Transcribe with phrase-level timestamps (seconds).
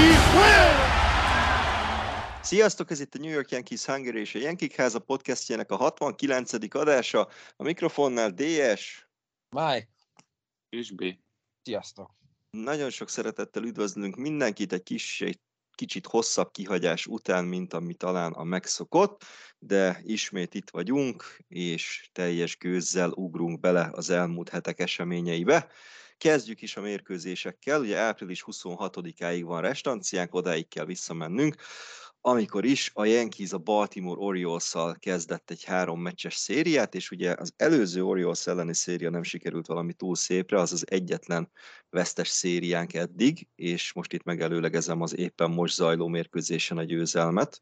[0.00, 0.76] Yankees win!
[2.42, 6.74] Sziasztok, ez itt a New York Yankees Hungary és a Yankee Háza podcastjának a 69.
[6.74, 7.28] adása.
[7.56, 9.08] A mikrofonnál DS.
[9.48, 9.88] Mike,
[10.68, 11.04] És B.
[11.62, 12.10] sziasztok.
[12.50, 15.40] Nagyon sok szeretettel üdvözlünk mindenkit egy kis, egy
[15.74, 19.24] kicsit hosszabb kihagyás után, mint ami talán a megszokott,
[19.58, 25.68] de ismét itt vagyunk, és teljes gőzzel ugrunk bele az elmúlt hetek eseményeibe.
[26.20, 31.54] Kezdjük is a mérkőzésekkel, ugye április 26-áig van restanciánk, odáig kell visszamennünk,
[32.20, 37.52] amikor is a Yankees a Baltimore Orioles-szal kezdett egy három meccses szériát, és ugye az
[37.56, 41.50] előző Orioles elleni széria nem sikerült valami túl szépre, az az egyetlen
[41.90, 47.60] vesztes szériánk eddig, és most itt megelőlegezem az éppen most zajló mérkőzésen a győzelmet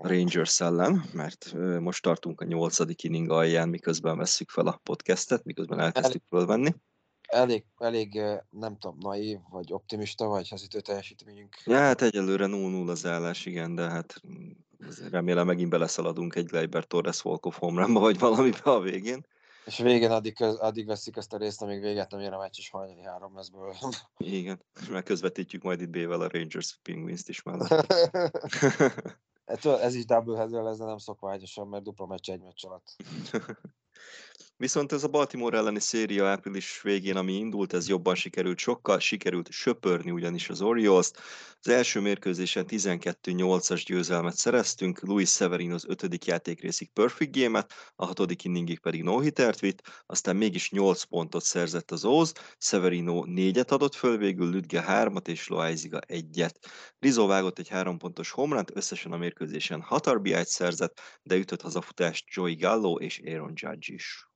[0.00, 5.44] a Rangers ellen, mert most tartunk a nyolcadik inning alján, miközben vesszük fel a podcastet,
[5.44, 6.74] miközben elkezdtük fölvenni.
[7.30, 11.56] Elég, elég, nem tudom, naív, vagy optimista, vagy hazítő teljesítményünk.
[11.64, 14.50] Ja, hát egyelőre 0-0 az állás, igen, de hát mm,
[15.10, 19.26] remélem megint beleszaladunk egy Leiber Torres Volkov homerunba, vagy valamibe a végén.
[19.64, 22.70] És végén addig, addig veszik ezt a részt, amíg véget nem ér a meccs, és
[22.70, 23.76] hajnali három lesz belőle.
[24.38, 27.86] Igen, és megközvetítjük majd itt B-vel a Rangers Penguins-t is mellett.
[29.80, 32.96] Ez is double header lesz, de nem szokványosan, mert dupla meccs egy meccs alatt.
[34.60, 39.50] Viszont ez a Baltimore elleni széria április végén, ami indult, ez jobban sikerült sokkal, sikerült
[39.50, 41.18] söpörni ugyanis az Orioles-t.
[41.60, 48.44] Az első mérkőzésen 12-8-as győzelmet szereztünk, Luis Severino az ötödik játékrészig perfect game-et, a hatodik
[48.44, 53.94] inningig pedig no hittert vitt, aztán mégis 8 pontot szerzett az Oz, Severino négyet adott
[53.94, 56.58] föl, végül Lüdge 3-at és Loaiziga egyet.
[56.98, 62.24] Rizzo vágott egy három pontos homránt, összesen a mérkőzésen 6 RBI-t szerzett, de ütött hazafutást
[62.28, 64.29] Joey Gallo és Aaron Judge is.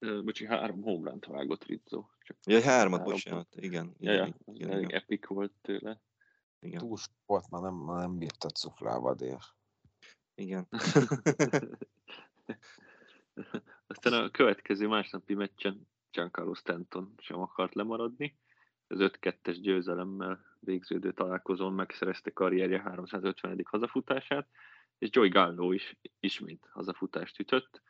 [0.00, 2.04] Bocsi, három homerunt vágott Rizzo.
[2.20, 3.94] Csak Ja, hármat, három bocsánat, igen.
[3.98, 6.00] Ja, igen, ja, az igen, igen, epic volt tőle.
[6.60, 9.38] igen, Túl volt, már nem, már nem bírtad szuflába dél.
[10.34, 10.68] igen.
[13.86, 18.38] Aztán a következő másnapi meccsen Giancarlo Stanton sem akart lemaradni.
[18.86, 23.60] Az 5-2-es győzelemmel végződő találkozón megszerezte karrierje 350.
[23.64, 24.48] hazafutását,
[25.00, 27.82] és Joey Gallo is ismét hazafutást ütött.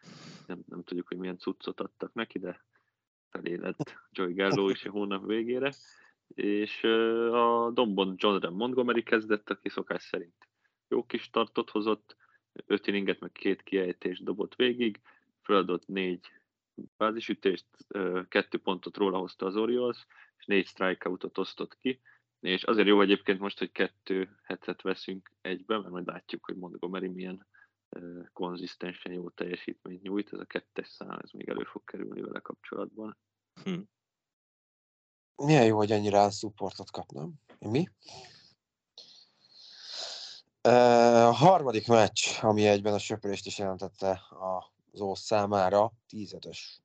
[0.46, 2.64] Nem, nem tudjuk, hogy milyen cuccot adtak neki, de
[3.30, 5.72] felé lett Joey Gallo is a hónap végére.
[6.34, 6.84] És
[7.32, 10.48] a dombon John Montgomery kezdett, aki szokás szerint
[10.88, 12.16] jó kis startot hozott,
[12.66, 15.00] öt inninget, meg két kiejtést dobott végig,
[15.42, 16.32] feladott négy
[16.96, 17.66] bázisütést,
[18.28, 20.06] kettő pontot róla hozta az Orioles,
[20.38, 22.00] és négy strikeoutot osztott ki,
[22.40, 27.08] és azért jó egyébként most, hogy kettő hetet veszünk egybe, mert majd látjuk, hogy Montgomery
[27.08, 27.46] milyen
[27.88, 32.40] ö, konzisztensen jó teljesítményt nyújt, ez a kettes szám, ez még elő fog kerülni vele
[32.40, 33.18] kapcsolatban.
[33.64, 33.80] Hm.
[35.36, 37.32] Milyen jó, hogy ennyire supportot kap, nem?
[37.58, 37.88] Mi?
[40.62, 44.20] A harmadik meccs, ami egyben a söpörést is jelentette
[44.92, 46.36] az Ósz számára, 10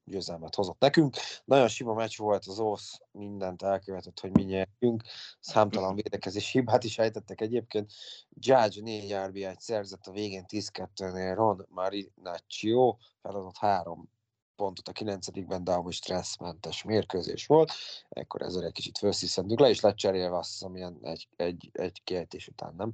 [0.03, 1.15] győzelmet hozott nekünk.
[1.45, 5.03] Nagyon sima meccs volt, az Ósz mindent elkövetett, hogy mi nyerjünk.
[5.39, 7.93] Számtalan védekezés hibát is ejtettek egyébként.
[8.29, 14.09] Judge 4 RBI-t szerzett a végén 10-2-nél, Ron Marinaccio feladott három
[14.55, 17.71] pontot a 9-ben, de amúgy stresszmentes mérkőzés volt.
[18.09, 22.01] Ekkor ezzel egy kicsit felsziszentünk le, és lett cserélve azt hiszem ilyen egy, egy, egy
[22.03, 22.91] kiejtés után, nem?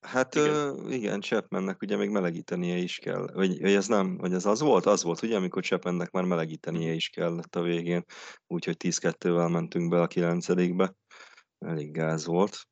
[0.00, 0.74] Hát Igen.
[0.74, 3.30] igen, igen Chapmannek ugye még melegítenie is kell.
[3.32, 4.86] Vagy, vagy ez nem, vagy ez az volt?
[4.86, 8.04] Az volt, ugye, amikor Chapmannek már melegítenie is kellett a végén.
[8.46, 10.48] Úgyhogy 10-2-vel mentünk be a 9
[11.58, 12.68] Elég gáz volt.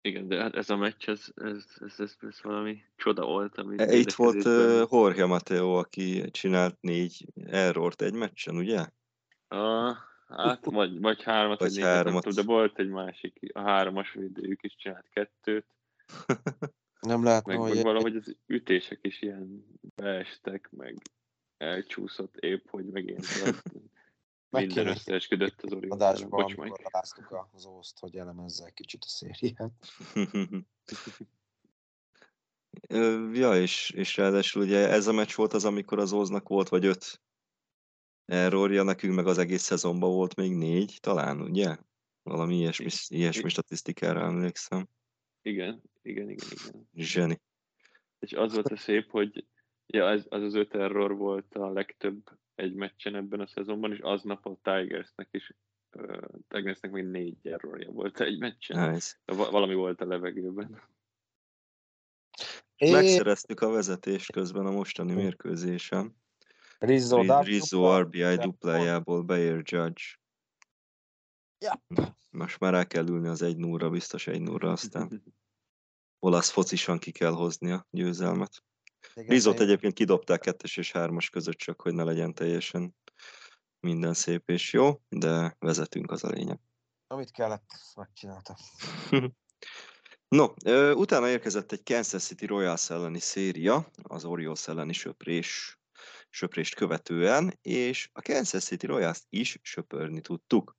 [0.00, 3.58] Igen, de hát ez a meccs, ez, ez, ez, ez, ez valami csoda volt.
[3.58, 8.86] Amit E, Itt volt uh, Jorge Mateo, aki csinált négy errort egy meccsen, ugye?
[9.48, 9.96] Ah,
[10.28, 12.22] hát vagy, vagy hármat, Vagy vagy, négyet, hármat.
[12.22, 15.66] tudom, de volt egy másik, a hármas védőjük is csinált kettőt,
[17.00, 19.64] Nem lehet, meg, hogy meg valahogy az ütések is ilyen
[19.94, 20.96] beestek, meg
[21.56, 23.26] elcsúszott épp, hogy megint
[24.50, 25.90] minden összeesküdött az Orioles.
[25.90, 26.88] adásban, amikor Mike.
[26.92, 29.72] aláztuk az ószt, hogy elemezze egy kicsit a szériát.
[33.32, 36.84] Ja, és, és ráadásul ugye ez a meccs volt az, amikor az Óznak volt vagy
[36.84, 37.20] öt
[38.24, 41.76] errorja, nekünk meg az egész szezonban volt még négy, talán, ugye?
[42.22, 44.88] Valami ilyesmi, ilyesmi statisztikára emlékszem.
[45.46, 46.88] Igen, igen, igen, igen.
[46.94, 47.40] Zseni.
[48.18, 49.46] És az volt a szép, hogy
[49.86, 53.98] ja, ez, az az öt error volt a legtöbb egy meccsen ebben a szezonban, és
[53.98, 55.52] aznap a Tigersnek is
[55.96, 58.90] uh, Tigersnek még négy errorja volt egy meccsen.
[58.90, 59.16] Nice.
[59.24, 60.82] Va- valami volt a levegőben.
[62.76, 66.16] És Megszereztük a vezetést közben a mostani mérkőzésen.
[66.78, 70.04] Rizzo, Rizzo RBI duplájából beér Judge.
[71.58, 71.82] Ja.
[72.30, 75.08] Most már rá kell ülni az 1 0 biztos 1 0 aztán
[76.26, 78.62] olasz focisan ki kell hozni a győzelmet.
[79.14, 82.96] Igen, egyébként kidobták kettes és hármas között, csak hogy ne legyen teljesen
[83.80, 86.58] minden szép és jó, de vezetünk az a lényeg.
[87.06, 88.56] Amit kellett, megcsinálta.
[90.28, 95.78] No, ö, utána érkezett egy Kansas City Royals elleni széria, az Orioles elleni söprés,
[96.30, 100.76] söprést követően, és a Kansas City Royals is söpörni tudtuk.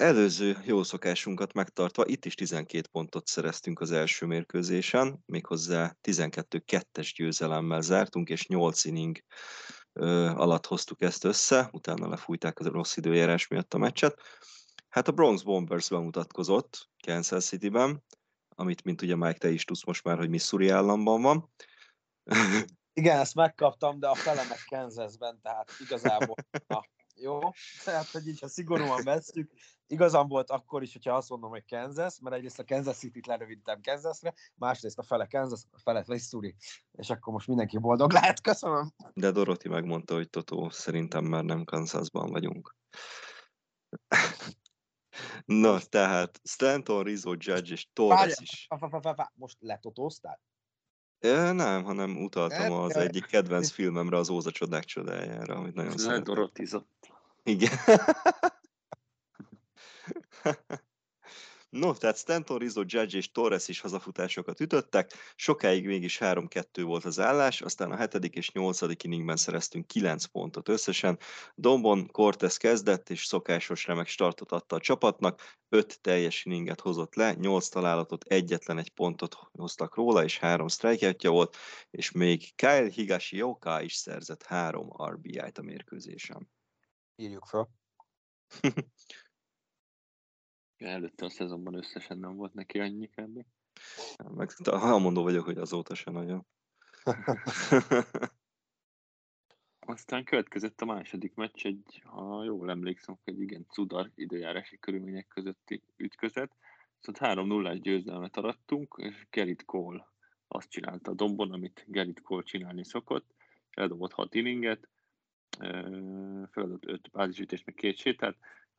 [0.00, 7.80] Előző jó szokásunkat megtartva, itt is 12 pontot szereztünk az első mérkőzésen, méghozzá 12-2-es győzelemmel
[7.80, 9.18] zártunk, és 8 inning
[10.34, 14.20] alatt hoztuk ezt össze, utána lefújták az rossz időjárás miatt a meccset.
[14.88, 18.04] Hát a Bronx Bombers bemutatkozott Kansas City-ben,
[18.48, 21.50] amit, mint ugye Mike, te is tudsz most már, hogy Missouri államban van.
[22.92, 26.34] Igen, ezt megkaptam, de a fele meg Kansasben, tehát igazából
[26.66, 26.80] na,
[27.20, 27.38] jó.
[27.84, 29.50] Tehát, hogy így, ha szigorúan vesszük,
[29.86, 33.80] igazam volt akkor is, hogyha azt mondom, hogy Kansas, mert egyrészt a Kansas City-t lerövidítem
[33.82, 36.56] Kansasre, másrészt a fele Kansas, a fele Missouri,
[36.92, 38.40] és akkor most mindenki boldog lehet.
[38.40, 38.92] Köszönöm.
[39.14, 42.76] De Doroti megmondta, hogy Totó, szerintem már nem Kansasban vagyunk.
[45.44, 48.68] Na, tehát Stanton, Rizzo, Judge és Torres is.
[49.34, 50.40] Most letotóztál?
[51.20, 55.96] Ö, nem, hanem utaltam Hát, az egyik kedvenc filmemre, az Óza csodák csodájára, amit nagyon
[55.96, 56.18] szeretem.
[56.18, 57.12] Ledorotizott.
[57.42, 57.72] Igen.
[61.70, 67.20] No, tehát Stanton, Rizzo, Judge és Torres is hazafutásokat ütöttek, sokáig mégis 3-2 volt az
[67.20, 68.14] állás, aztán a 7.
[68.24, 68.80] és 8.
[69.04, 71.18] inningben szereztünk 9 pontot összesen.
[71.54, 77.34] Dombon Cortez kezdett, és szokásos remek startot adta a csapatnak, 5 teljes inninget hozott le,
[77.34, 81.56] 8 találatot, egyetlen egy pontot hoztak róla, és 3 strikeoutja volt,
[81.90, 86.50] és még Kyle Higashioka is szerzett 3 RBI-t a mérkőzésen.
[87.16, 87.70] Írjuk fel.
[90.80, 93.44] Előtte a szezonban összesen nem volt neki annyi kb.
[94.34, 96.46] Meg elmondó vagyok, hogy azóta se nagyon.
[99.86, 105.82] Aztán következett a második meccs, egy, ha jól emlékszem, egy igen cudar időjárási körülmények közötti
[105.96, 106.56] ütközet.
[107.00, 110.08] Szóval 3-0-ás győzelmet arattunk, és Gerrit Cole
[110.48, 113.34] azt csinálta a dombon, amit Gerrit Cole csinálni szokott,
[113.70, 114.88] eldobott 6 inninget,
[116.50, 118.36] feladott 5 bázisütést, meg két sétát,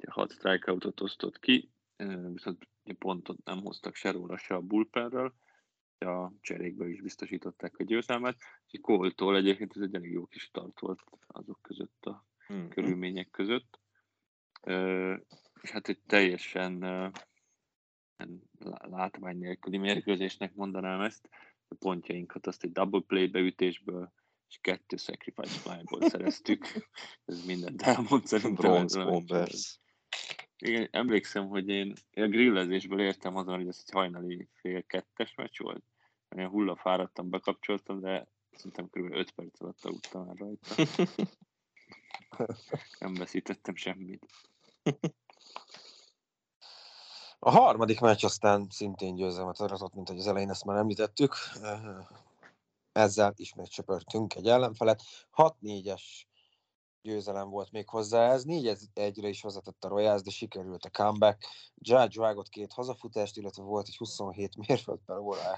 [0.08, 1.72] 6 strikeoutot osztott ki,
[2.34, 2.68] viszont
[2.98, 5.34] pontot nem hoztak se róla, se a bullpenről,
[5.98, 10.80] a cserékből is biztosították a győzelmet, és Cole-tól egyébként ez egy elég jó kis start
[10.80, 12.68] volt azok között a Mhm.
[12.68, 13.80] körülmények között.
[15.62, 16.80] És hát egy teljesen
[18.78, 21.30] látvány nélküli mérkőzésnek mondanám ezt.
[21.68, 24.14] A pontjainkat azt egy double play beütésből
[24.48, 26.66] és kettő sacrifice flyból szereztük.
[27.26, 28.72] Ez mindent elmond szerintem.
[28.72, 29.04] Bronze.
[29.04, 29.80] Bombers.
[30.62, 35.60] Igen, emlékszem, hogy én a grillezésből értem azon, hogy ez egy hajnali fél kettes meccs
[35.60, 35.84] volt.
[36.30, 39.14] Én hullafáradtam, bekapcsoltam, de szerintem kb.
[39.14, 40.76] 5 perc alatt aludtam már rajta.
[43.00, 44.26] Nem veszítettem semmit.
[47.40, 51.36] A harmadik meccs aztán szintén győzelmet aratott, mint hogy az elején ezt már említettük.
[52.92, 55.02] Ezzel ismét csöpörtünk egy ellenfelet.
[55.36, 56.02] 6-4-es
[57.02, 58.44] győzelem volt még hozzá ez.
[58.48, 61.46] 4-1-re is vezetett a Royals, de sikerült a comeback.
[61.76, 65.58] Judge vágott két hazafutást, illetve volt egy 27 mérföld per órá.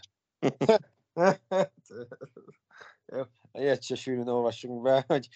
[3.06, 5.28] Jó, Ilyet se sűrűn olvassunk be, hogy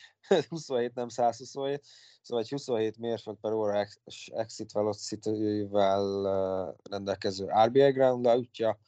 [0.50, 1.86] 27, nem 127,
[2.22, 4.02] szóval egy 27 mérföld per óra ex-
[4.34, 8.80] exit velocity-vel rendelkező RBI ground útja,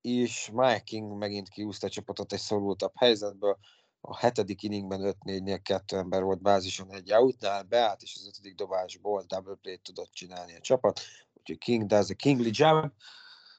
[0.00, 3.58] és Mike King megint kiúzta a csapatot egy szorultabb helyzetből,
[4.06, 9.24] a hetedik inningben 5-4-nél kettő ember volt bázison egy outnál, beállt, és az ötödik dobásból
[9.26, 11.00] double play tudott csinálni a csapat,
[11.34, 12.92] úgyhogy King does a Kingly jab,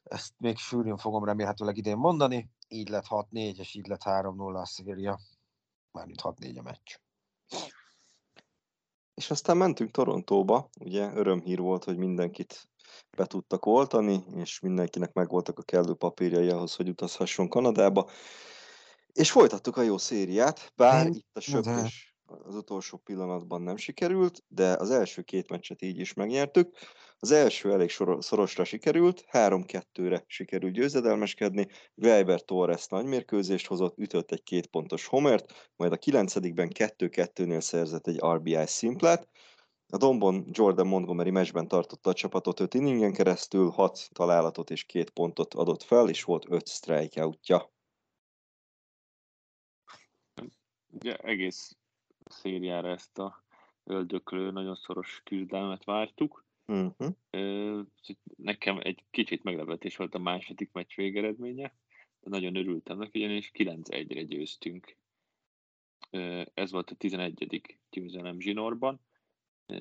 [0.04, 4.66] ezt még sűrűn fogom remélhetőleg idén mondani, így lett 6-4, és így lett 3-0 a
[4.66, 5.20] széria,
[5.92, 6.96] mármint 6-4 a meccs.
[9.14, 12.70] És aztán mentünk Torontóba, ugye örömhír volt, hogy mindenkit
[13.18, 18.10] be tudtak oltani, és mindenkinek megvoltak a kellő papírjai ahhoz, hogy utazhasson Kanadába.
[19.16, 24.72] És folytattuk a jó szériát, bár itt a söpés az utolsó pillanatban nem sikerült, de
[24.72, 26.78] az első két meccset így is megnyertük.
[27.20, 34.44] Az első elég szorosra sikerült, 3-2-re sikerült győzedelmeskedni, Weiber Torres nagy mérkőzést hozott, ütött egy
[34.44, 39.28] két pontos homert, majd a kilencedikben 2-2-nél szerzett egy RBI szimplát.
[39.88, 45.10] A Dombon Jordan Montgomery meccsben tartotta a csapatot 5 inningen keresztül, 6 találatot és 2
[45.14, 47.74] pontot adott fel, és volt 5 strikeoutja.
[51.00, 51.78] Ugye egész
[52.26, 53.44] szériára ezt a
[53.84, 56.46] öldöklő, nagyon szoros küzdelmet vártuk.
[56.66, 57.16] Uh-huh.
[58.36, 61.76] Nekem egy kicsit meglepetés volt a második meccs végeredménye,
[62.20, 64.98] de nagyon örültem neki, ugyanis 9-1-re győztünk.
[66.54, 67.78] Ez volt a 11.
[67.90, 69.00] győzelem zsinórban.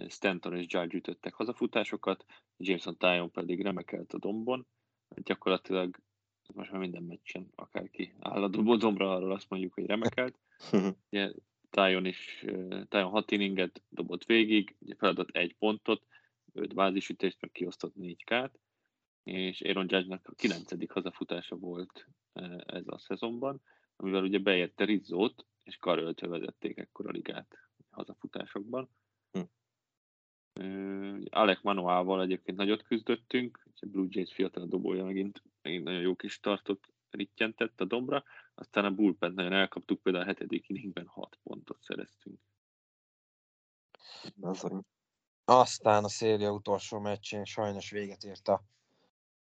[0.09, 2.25] Stanton és Judge ütöttek hazafutásokat,
[2.56, 4.66] Jameson Tyon pedig remekelt a dombon.
[5.09, 5.99] Gyakorlatilag
[6.52, 10.38] most már minden meccsen akárki áll a dob- dombra, arról azt mondjuk, hogy remekelt.
[11.10, 11.32] Ugye
[11.70, 12.44] Tyon is,
[12.88, 16.06] Tyon 6 inninget dobott végig, ugye feladott egy pontot,
[16.52, 18.58] 5 bázisütést, meg kiosztott 4 kát,
[19.22, 20.90] és Aaron Judge-nak a 9.
[20.92, 22.08] hazafutása volt
[22.66, 23.62] ez a szezonban,
[23.96, 27.58] amivel ugye beérte Rizzót, és karöltve vezették ekkor a ligát
[27.90, 28.88] hazafutásokban.
[31.30, 36.32] Alec Manoával egyébként nagyot küzdöttünk, a Blue Jays fiatal dobója megint, megint nagyon jó kis
[36.32, 41.82] startot rittyentett a dombra, aztán a bullpen nagyon elkaptuk, például a hetedik inningben 6 pontot
[41.82, 42.40] szereztünk.
[44.34, 44.80] Bizony.
[45.44, 48.64] Aztán a széria utolsó meccsén sajnos véget ért a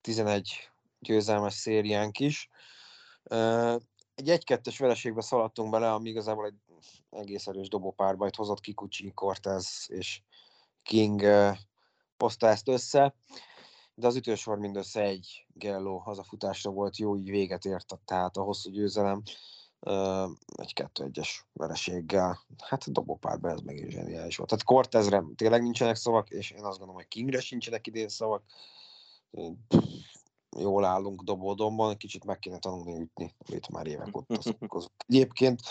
[0.02, 2.50] 11 győzelmes szériánk is.
[4.14, 6.60] Egy 1-2-es vereségbe szaladtunk bele, ami igazából egy
[7.10, 10.22] egész erős dobópárbajt hozott Kikuchi, Cortez és
[10.86, 11.51] King ö,
[12.18, 13.15] hozta ezt össze.
[13.96, 18.72] de az ütősor mindössze egy Gello hazafutásra volt, jó, így véget ért, tehát a hosszú
[18.72, 19.22] győzelem
[20.56, 22.39] egy 2-1-es vereséggel.
[22.63, 24.50] Hát a dobópárban ez meg is zseniális volt.
[24.50, 28.44] Tehát Cortezre tényleg nincsenek szavak, és én azt gondolom, hogy Kingre sincsenek idén szavak.
[30.58, 34.94] Jól állunk dobódomban, kicsit meg kéne tanulni ütni, amit már évek óta szokozunk.
[35.08, 35.62] Egyébként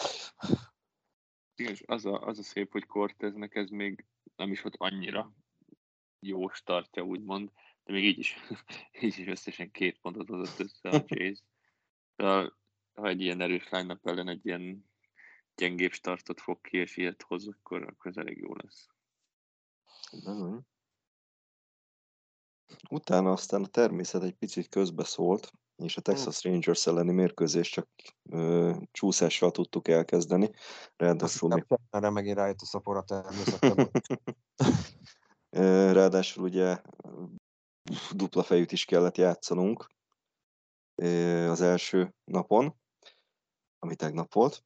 [1.54, 4.04] és az a, az a szép, hogy Corteznek ez még
[4.36, 5.32] nem is volt annyira
[6.20, 7.50] jó startja, úgymond,
[7.84, 8.36] de még így is,
[9.02, 11.42] így is összesen két pontot hozott össze a Chase.
[12.16, 12.52] De
[12.94, 14.90] ha egy ilyen erős line ellen egy ilyen
[15.54, 18.88] gyengébb startot fog ki, és ilyet hoz, akkor, akkor ez elég jó lesz.
[22.90, 27.88] Utána aztán a természet egy picit közbeszólt, és a Texas Rangers elleni mérkőzés csak
[28.30, 30.50] ö, csúszással tudtuk elkezdeni.
[30.96, 31.66] Ráadásul még...
[31.90, 33.90] Erre megint rájött a szapor a természetben.
[35.98, 36.80] Ráadásul ugye
[38.14, 39.92] dupla fejűt is kellett játszanunk
[41.48, 42.76] az első napon,
[43.78, 44.64] ami tegnap volt.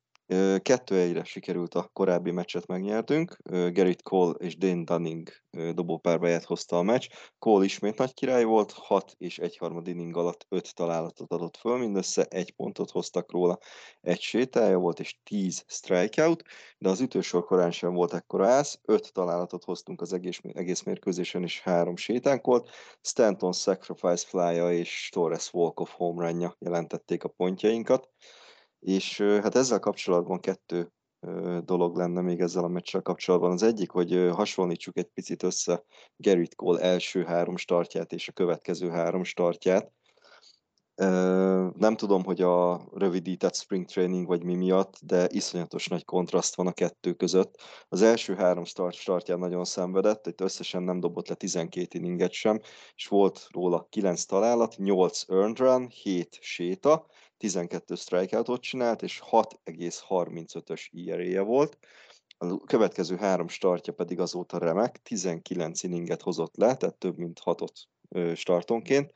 [0.62, 3.36] Kettő egyre sikerült a korábbi meccset megnyertünk.
[3.46, 5.28] Gerrit Cole és Dane Dunning
[5.74, 7.06] dobópárbáját hozta a meccs.
[7.38, 11.78] Cole ismét nagy király volt, 6 és 1 harmad inning alatt 5 találatot adott föl,
[11.78, 13.58] mindössze egy pontot hoztak róla.
[14.00, 16.42] Egy sétája volt és 10 strikeout,
[16.78, 18.80] de az ütősor korán sem volt ekkora ász.
[18.84, 22.70] 5 találatot hoztunk az egész, egész mérkőzésen, és 3 sétánk volt.
[23.00, 28.08] Stanton sacrifice fly és Torres walk of home run jelentették a pontjainkat.
[28.80, 30.92] És hát ezzel kapcsolatban kettő
[31.64, 33.50] dolog lenne még ezzel a meccsel kapcsolatban.
[33.50, 35.84] Az egyik, hogy hasonlítsuk egy picit össze
[36.16, 39.92] Gerrit Cole első három startját és a következő három startját.
[41.74, 46.66] Nem tudom, hogy a rövidített spring training vagy mi miatt, de iszonyatos nagy kontraszt van
[46.66, 47.60] a kettő között.
[47.88, 52.60] Az első három start startján nagyon szenvedett, itt összesen nem dobott le 12 inninget sem,
[52.94, 57.06] és volt róla 9 találat, 8 earned run, 7 séta,
[57.38, 61.78] 12 strikeoutot csinált, és 6,35-ös ERA-je volt.
[62.38, 68.34] A következő három startja pedig azóta remek, 19 inninget hozott le, tehát több mint 6-ot
[68.36, 69.12] startonként.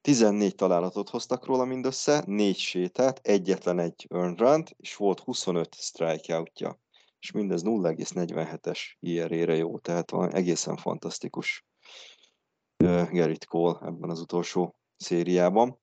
[0.00, 6.80] 14 találatot hoztak róla mindössze, 4 sétát, egyetlen egy earned run és volt 25 strikeoutja.
[7.18, 11.66] És mindez 0,47-es IR-ére jó, tehát van egészen fantasztikus
[13.10, 15.82] Gerrit Cole ebben az utolsó szériában.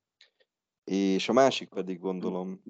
[0.84, 2.62] És a másik pedig gondolom,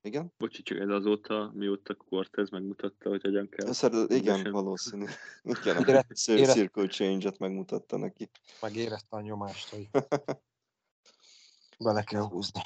[0.00, 0.32] igen?
[0.38, 3.72] Bocsi, csak ez azóta, mióta Cortez megmutatta, hogy hogyan kell.
[3.72, 4.52] Szerd, igen, sem.
[4.52, 5.04] valószínű.
[5.82, 8.30] Igen, a circle change-et megmutatta neki.
[8.60, 9.88] Megérezte a nyomást, hogy
[11.84, 12.60] bele kell húzni.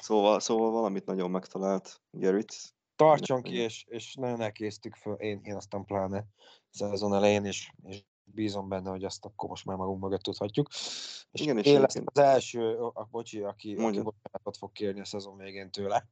[0.00, 2.74] Szóval, szóval valamit nagyon megtalált Gerrit.
[2.96, 6.24] Tartson ki, és, és nagyon elkésztük föl, én, én aztán pláne
[6.70, 10.68] szezon elején, és, és bízom benne, hogy azt akkor most már magunk mögött tudhatjuk.
[11.30, 15.04] És Igen, és én leszek az első, a, bocsi, aki, aki bocsánatot fog kérni a
[15.04, 16.08] szezon végén tőle,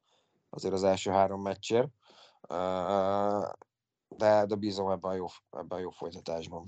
[0.50, 1.88] azért az első három meccsért.
[4.08, 6.64] De, de bízom ebben a jó, ebben a jó folytatásban.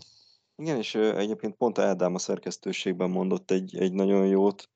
[0.56, 4.70] Igen, és egyébként pont Ádám a szerkesztőségben mondott egy, egy nagyon jót,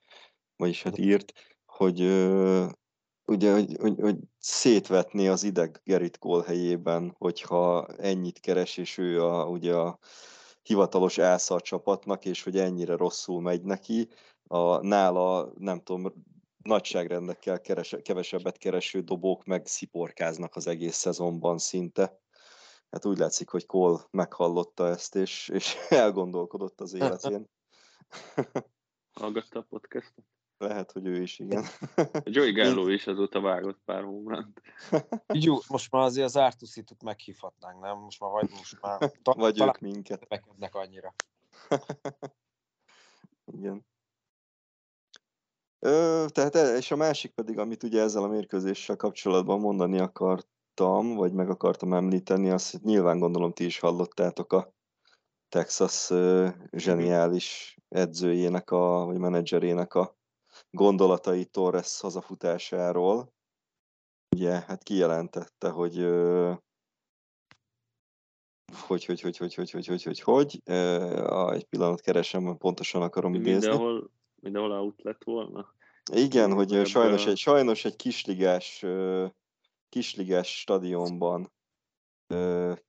[0.56, 1.32] vagyis hát írt,
[1.66, 2.00] hogy
[3.24, 9.24] ugye, hogy, hogy, hogy szétvetni az ideg Gerrit Cole helyében, hogyha ennyit keres, és ő
[9.24, 9.98] a, ugye a
[10.68, 14.08] hivatalos elszar csapatnak, és hogy ennyire rosszul megy neki.
[14.46, 16.12] A, nála, nem tudom,
[16.62, 22.20] nagyságrendekkel keres, kevesebbet kereső dobók meg sziporkáznak az egész szezonban szinte.
[22.90, 27.48] Hát úgy látszik, hogy Cole meghallotta ezt, és, és elgondolkodott az életén.
[29.12, 30.24] Hallgatta a podcastot?
[30.58, 31.64] Lehet, hogy ő is, igen.
[32.24, 34.60] Joey Gallo is azóta vágott pár hónapot.
[35.32, 37.98] Jó, most már azért az Artusitot meghívhatnánk, nem?
[37.98, 38.98] Most már vagy most már...
[39.22, 40.28] Ta- vagy ők minket.
[40.28, 41.14] Nekednek annyira.
[43.56, 43.86] igen.
[45.78, 51.14] Ö, tehát, e, és a másik pedig, amit ugye ezzel a mérkőzéssel kapcsolatban mondani akartam,
[51.14, 54.72] vagy meg akartam említeni, azt nyilván gondolom ti is hallottátok a
[55.48, 60.17] Texas uh, zseniális edzőjének, a, vagy menedzserének a
[60.78, 63.32] gondolatai Torres hazafutásáról.
[64.36, 66.06] Ugye, hát kijelentette, hogy
[68.86, 73.34] hogy, hogy, hogy, hogy, hogy, hogy, hogy, hogy, hogy, uh, egy pillanat keresem, pontosan akarom
[73.34, 73.68] idézni.
[73.68, 75.74] Mindenhol, mindenhol out lett volna.
[76.12, 78.84] Igen, hogy sajnos egy, sajnos egy kisligás,
[79.88, 81.52] kisligás stadionban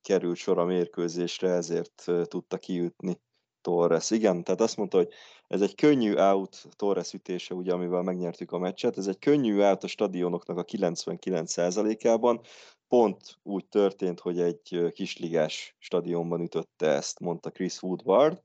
[0.01, 3.21] került sor a mérkőzésre, ezért tudta kiütni
[3.61, 4.11] Torres.
[4.11, 5.13] Igen, tehát azt mondta, hogy
[5.49, 9.83] ez egy könnyű out Torres ütése, ugye, amivel megnyertük a meccset, ez egy könnyű out
[9.83, 12.41] a stadionoknak a 99%-ában,
[12.87, 18.43] pont úgy történt, hogy egy kisligás stadionban ütötte ezt, mondta Chris Woodward,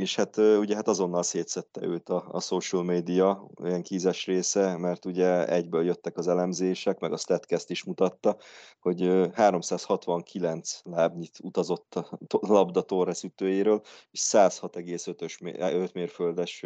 [0.00, 5.04] és hát ugye hát azonnal szétszette őt a, a social media olyan kízes része, mert
[5.04, 8.36] ugye egyből jöttek az elemzések, meg a Statcast is mutatta,
[8.80, 16.64] hogy ö, 369 lábnyit utazott a labda Torres ütőjéről, és 106,5-ös mé- 5 mérföldes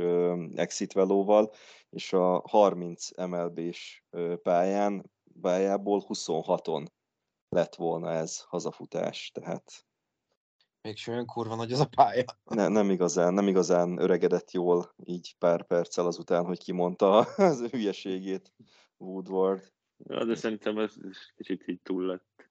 [0.54, 1.52] exit velóval,
[1.90, 4.04] és a 30 MLB-s
[4.42, 6.86] pályán, pályából 26-on
[7.48, 9.84] lett volna ez hazafutás, tehát
[10.84, 12.24] Még olyan kurva nagy az a pálya.
[12.44, 18.52] ne, nem, igazán, nem igazán öregedett jól így pár perccel azután, hogy kimondta az hülyeségét
[18.96, 19.72] Woodward.
[19.96, 20.94] Ja, de szerintem ez
[21.36, 22.50] kicsit így túl lett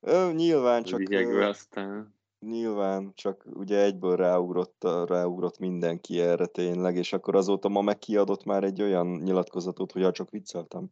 [0.00, 6.96] Ö, nyilván csak, vigyegve, ö, aztán nyilván csak ugye egyből ráugrott, ráugrott mindenki erre tényleg,
[6.96, 10.90] és akkor azóta ma meg kiadott már egy olyan nyilatkozatot, hogy ha csak vicceltem.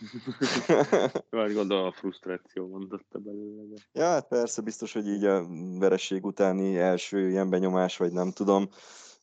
[1.30, 3.62] Hát gondolom a frusztráció mondotta belőle.
[3.68, 4.00] De...
[4.00, 5.46] Ja, hát persze, biztos, hogy így a
[5.78, 8.68] vereség utáni első ilyen benyomás, vagy nem tudom,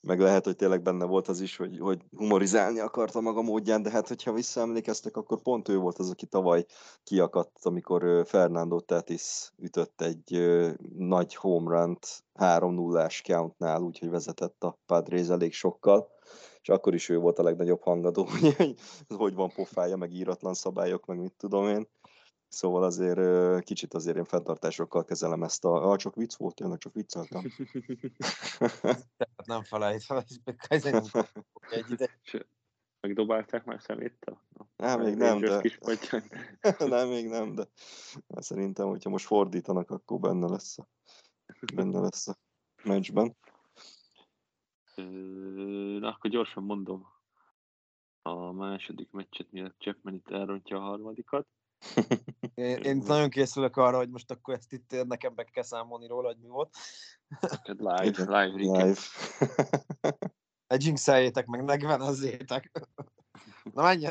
[0.01, 3.89] meg lehet, hogy tényleg benne volt az is, hogy, hogy humorizálni akarta maga módján, de
[3.89, 6.65] hát, hogyha visszaemlékeztek, akkor pont ő volt az, aki tavaly
[7.03, 10.41] kiakadt, amikor Fernando Tatis ütött egy
[10.97, 16.07] nagy home run-t 3-0-ás countnál, úgyhogy vezetett a Padres elég sokkal,
[16.61, 18.75] és akkor is ő volt a legnagyobb hangadó, hogy,
[19.07, 21.87] hogy, van pofája, meg íratlan szabályok, meg mit tudom én.
[22.47, 25.89] Szóval azért kicsit azért én fenntartásokkal kezelem ezt a...
[25.91, 27.43] Ah, csak vicc volt, tényleg csak vicceltem.
[29.45, 30.25] Nem felejtve,
[30.67, 31.03] ez nem
[31.69, 32.09] egy ide.
[33.01, 34.41] Megdobálták már szeméttel?
[34.77, 35.61] Á, még nem, de...
[36.77, 37.67] Nem, még nem, de
[38.27, 40.87] szerintem, hogyha most fordítanak, akkor benne lesz a,
[41.75, 42.37] benne lesz a
[42.83, 43.35] meccsben.
[45.99, 47.07] Na, akkor gyorsan mondom
[48.21, 51.47] a második meccset, miatt Chapman itt elrontja a harmadikat.
[52.53, 56.27] Én, én nagyon készülök arra, hogy most akkor ezt itt nekem be kell számolni róla,
[56.27, 56.75] hogy mi volt.
[57.63, 58.53] Live, live.
[58.55, 58.99] Live.
[60.67, 62.71] Egy jinxeljétek meg, megvenezzétek.
[63.73, 64.05] Na menj!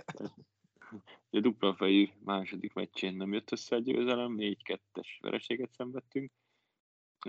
[1.30, 6.32] A dupla fejű második meccsén nem jött össze a győzelem, 4-2-es vereséget szenvedtünk.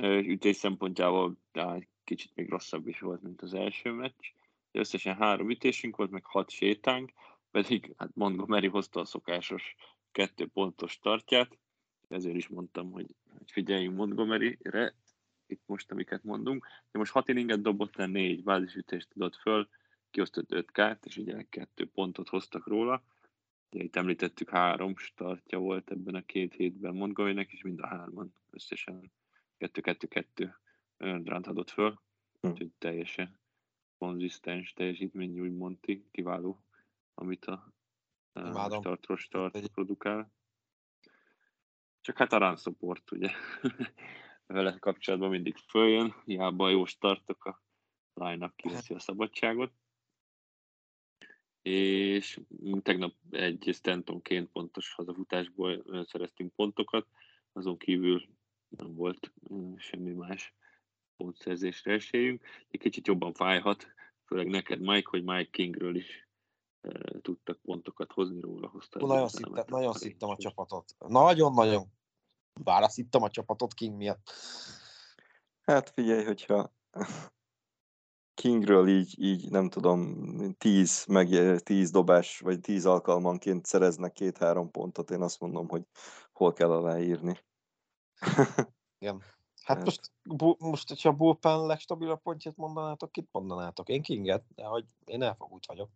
[0.01, 1.37] Ütés szempontjából
[2.15, 4.32] kicsit még rosszabb is volt, mint az első meccs.
[4.71, 7.12] Összesen három ütésünk volt, meg hat sétánk,
[7.52, 9.76] pedig hát Montgomery hozta a szokásos
[10.12, 11.58] kettő pontos startját,
[12.08, 14.95] ezért is mondtam, hogy hogy figyeljünk Montgomery-re,
[15.47, 16.67] itt most, amiket mondunk.
[16.91, 19.69] De most hat inninget dobott le, négy bázisütést tudott föl,
[20.10, 23.04] kiosztott 5 kárt, és ugye kettő pontot hoztak róla.
[23.71, 28.34] Ugye itt említettük, három startja volt ebben a két hétben Montgomerynek, és mind a hárman
[28.50, 29.12] összesen
[29.60, 30.54] 2-2-2
[31.01, 32.01] öndránt adott föl.
[32.41, 32.47] Hm.
[32.47, 33.39] Úgyhogy teljesen
[33.97, 36.63] konzisztens teljesítmény, úgy Monti, kiváló,
[37.13, 37.73] amit a,
[38.33, 40.31] a startról start Egy- produkál.
[42.01, 43.31] Csak hát a run support, ugye,
[44.45, 47.63] vele kapcsolatban mindig följön, hiába jó startok a
[48.13, 49.73] line kiveszi a szabadságot.
[51.61, 52.39] És
[52.81, 57.07] tegnap egy Stantonként pontos hazafutásból szereztünk pontokat,
[57.51, 58.25] azon kívül
[58.69, 59.33] nem volt
[59.77, 60.53] semmi más
[61.21, 62.43] pontszerzésre esélyünk.
[62.69, 63.88] Egy kicsit jobban fájhat,
[64.25, 66.29] főleg neked Mike, hogy Mike Kingről is
[66.81, 68.67] ö, tudtak pontokat hozni róla.
[68.67, 70.95] Hozta Nagyon, szitta, nagyon szittem a csapatot.
[71.07, 71.88] Nagyon-nagyon
[72.63, 74.31] bára szittem a csapatot King miatt.
[75.62, 76.73] Hát figyelj, hogyha
[78.34, 80.25] Kingről így, így nem tudom,
[80.57, 81.27] tíz, meg,
[81.63, 85.84] tíz dobás, vagy tíz alkalmanként szereznek két-három pontot, én azt mondom, hogy
[86.31, 87.38] hol kell aláírni.
[88.99, 89.23] Igen.
[89.63, 89.86] Hát Hát.
[89.86, 93.89] most, bu, most, hogyha a bullpen legstabilabb pontját mondanátok, kit mondanátok?
[93.89, 95.89] Én Kinget, de hogy én elfogult vagyok.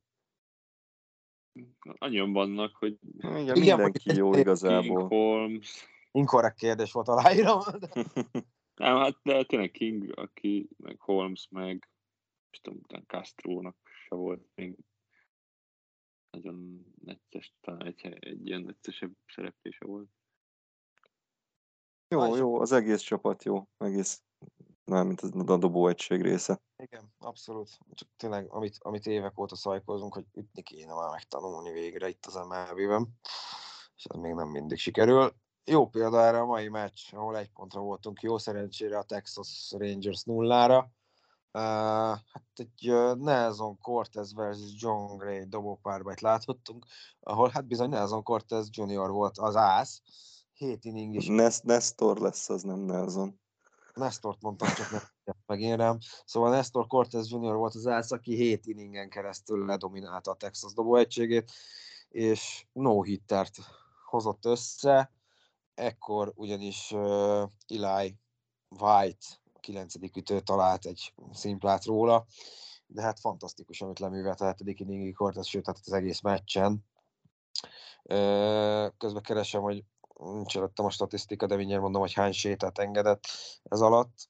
[1.98, 5.08] Annyian vannak, hogy Igen, Igen, mindenki hogy- jó King, igazából.
[5.08, 7.60] Holmes, Inkorrekt kérdés volt aláírom.
[7.80, 7.88] De...
[8.76, 11.90] Nem, hát de tényleg King, aki, meg Holmes, meg
[12.50, 14.78] most tudom, utána Castro-nak se volt még
[16.30, 20.10] nagyon necces, talán egy, egy ilyen neccesebb szereplése volt.
[22.16, 24.22] Jó, Más- jó, az egész csapat jó, egész,
[24.86, 26.62] mármint az a dobó egység része.
[26.84, 27.70] Igen, abszolút.
[27.94, 32.34] Csak tényleg, amit, amit évek óta szajkozunk, hogy ütni kéne már megtanulni végre itt az
[32.34, 33.08] MLB-ben,
[33.96, 35.34] és ez még nem mindig sikerül.
[35.64, 40.24] Jó példa erre a mai meccs, ahol egy pontra voltunk jó, szerencsére a Texas Rangers
[40.24, 40.78] nullára.
[41.52, 41.62] Uh,
[42.32, 46.86] hát egy uh, Nelson Cortez versus John Gray dobópárbajt láthattunk,
[47.20, 50.02] ahol hát bizony Nelson Cortez Junior volt az ász,
[50.58, 53.40] 7 inning is Nest, Nestor lesz, az nem Nelson.
[53.94, 55.02] Nestort mondtam, csak nem
[55.46, 55.98] meg én rám.
[56.26, 57.54] Szóval Nestor Cortez Jr.
[57.54, 61.52] volt az ász, aki 7 inningen keresztül ledominálta a Texas dobóegységét,
[62.10, 63.58] és no hittert
[64.06, 65.12] hozott össze.
[65.74, 68.18] Ekkor ugyanis uh, Eli
[68.80, 69.26] White,
[69.60, 72.26] kilencedik ütő talált egy szimplát róla,
[72.88, 76.86] de hát fantasztikus, amit leművelt a hetedik inningi Cortez, sőt, hát az egész meccsen.
[78.98, 79.84] Közben keresem, hogy
[80.20, 83.24] nincs előttem a statisztika, de mindjárt mondom, hogy hány sétát engedett
[83.64, 84.30] ez alatt.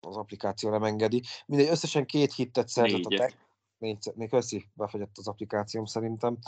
[0.00, 1.22] Az applikáció nem engedi.
[1.46, 3.36] Mindegy, összesen két hittet szerzett a tech.
[3.78, 6.38] Négy, még köszi, befagyott az applikációm szerintem.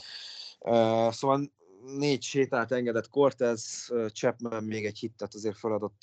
[0.59, 1.51] Uh, szóval
[1.85, 6.03] négy sétát engedett Cortez, Chapman még egy hittet azért feladott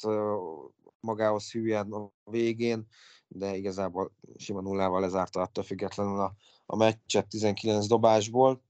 [1.00, 2.88] magához hülyen a végén,
[3.28, 6.34] de igazából sima nullával lezárta attól függetlenül a,
[6.66, 8.62] a meccset 19 dobásból.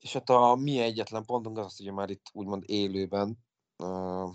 [0.00, 3.38] És hát a mi egyetlen pontunk az, az hogy már itt úgymond élőben
[3.78, 4.30] uh,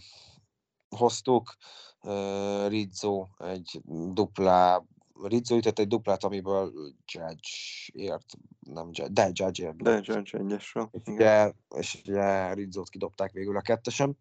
[0.89, 1.55] hoztuk.
[2.03, 3.81] Uh, Rizzo egy
[4.13, 4.83] duplá
[5.23, 6.71] Rizzo ütött egy duplát, amiből
[7.05, 7.49] Judge
[7.91, 8.25] ért,
[8.59, 9.81] nem Judge, de Judge ért.
[9.81, 10.89] De Judge egyesről.
[10.91, 14.17] És ugye, és ugye Rizzót kidobták végül a kettesen,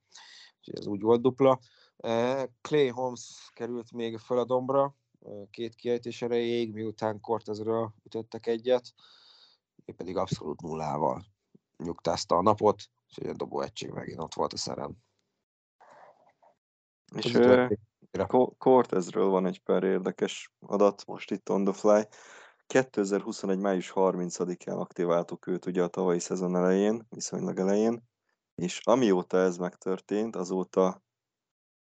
[0.58, 1.60] úgyhogy ez úgy volt dupla.
[2.60, 4.96] Clay Holmes került még föl a dombra,
[5.50, 8.94] két kiejtés erejéig, miután Cortezről ütöttek egyet,
[9.90, 11.24] ő pedig abszolút nullával
[11.76, 14.96] nyugtázta a napot, és a dobó egység megint ott volt a szerem.
[17.16, 17.38] És
[18.58, 22.08] Cortezről van egy pár érdekes adat most itt on the fly.
[22.66, 23.58] 2021.
[23.58, 28.02] május 30-án aktiváltuk őt ugye a tavalyi szezon elején, viszonylag elején,
[28.54, 31.02] és amióta ez megtörtént, azóta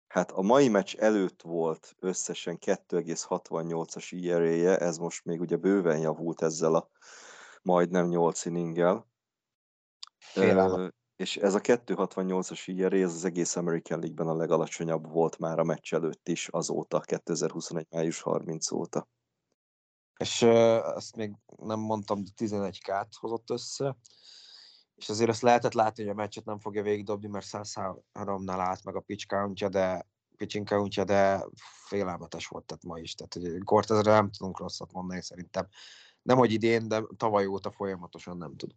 [0.08, 6.42] hát a mai meccs előtt volt összesen 2,68-as ERA-je, ez most még ugye bőven javult
[6.42, 6.90] ezzel a
[7.62, 9.08] majdnem 8 inninggel.
[10.17, 15.60] Félelem és ez a 268-as ERA, ez az egész American League-ben a legalacsonyabb volt már
[15.60, 17.88] a meccs előtt is azóta, 2021.
[17.89, 19.08] május 30 óta.
[20.17, 20.41] És
[20.82, 23.97] azt még nem mondtam, de 11 k hozott össze,
[24.95, 28.95] és azért azt lehetett látni, hogy a meccset nem fogja végigdobni, mert 103-nál állt meg
[28.95, 31.45] a pitch countja, de pitching countja, de
[31.88, 33.15] félelmetes volt tehát ma is.
[33.15, 35.67] Tehát, hogy Cortezre nem tudunk rosszat mondani szerintem.
[36.22, 38.72] Nem, hogy idén, de tavaly óta folyamatosan nem tud.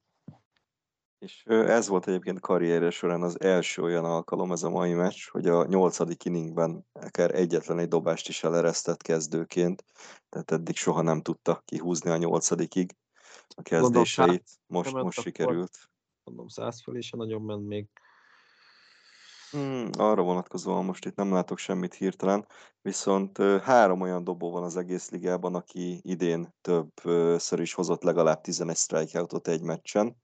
[1.18, 5.46] És ez volt egyébként karrierje során az első olyan alkalom, ez a mai meccs, hogy
[5.46, 9.84] a nyolcadik inningben akár egyetlen egy dobást is eleresztett kezdőként,
[10.28, 12.96] tehát eddig soha nem tudta kihúzni a nyolcadikig
[13.48, 14.50] a kezdéseit.
[14.66, 15.90] Most, most sikerült.
[16.24, 17.88] Mondom, száz fölé se nagyon ment még.
[19.54, 22.46] Hmm, arra vonatkozóan most itt nem látok semmit hirtelen,
[22.82, 28.76] viszont három olyan dobó van az egész ligában, aki idén többször is hozott legalább 11
[28.76, 30.16] strikeoutot egy meccsen.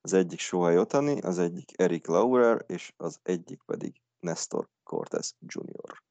[0.00, 6.02] Az egyik Shohei Otani, az egyik Eric Laurer, és az egyik pedig Nestor Cortez Jr.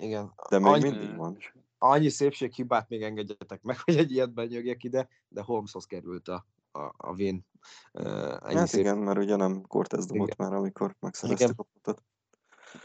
[0.00, 0.32] Igen.
[0.50, 1.38] De még annyi, mindig van.
[1.78, 6.94] Annyi szépséghibát még engedjetek meg, hogy egy ilyet benyögjek ide, de Holmeshoz került a, a,
[6.96, 7.46] a win.
[7.92, 8.80] Uh, hát szép...
[8.80, 10.48] igen, mert ugye nem Cortez dobott igen.
[10.48, 12.04] már, amikor megszereztek a pontot.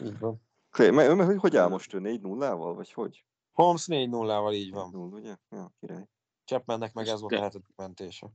[0.00, 0.40] Így van.
[0.70, 2.00] Hogy, hogy áll most ő?
[2.02, 3.24] 4-0-val, vagy hogy?
[3.52, 4.90] Holmes 4-0-val, így van.
[4.90, 5.36] 0, ugye?
[5.50, 6.08] Ja, király.
[6.44, 8.32] Chapmannek meg ez volt a hetedik mentése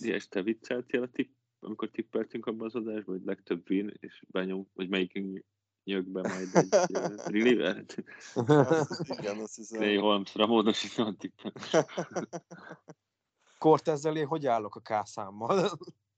[0.00, 4.68] és te vicceltél a tipp, amikor tippeltünk abban az adásban, hogy legtöbb win, és benyom,
[4.74, 5.44] hogy melyikünk
[5.84, 7.84] nyög be majd egy uh, reliever?
[9.18, 9.82] Igen, azt hiszem.
[9.82, 11.60] Én Holmesra módosítom a tippet.
[13.58, 15.70] Cortezzel én hogy állok a kászámmal?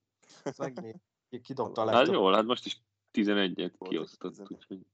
[0.59, 0.97] Megnéz,
[1.43, 2.05] kidobta a legtöbb.
[2.05, 2.81] Hát jól, hát most is
[3.13, 4.87] 11-et kiosztott, úgyhogy...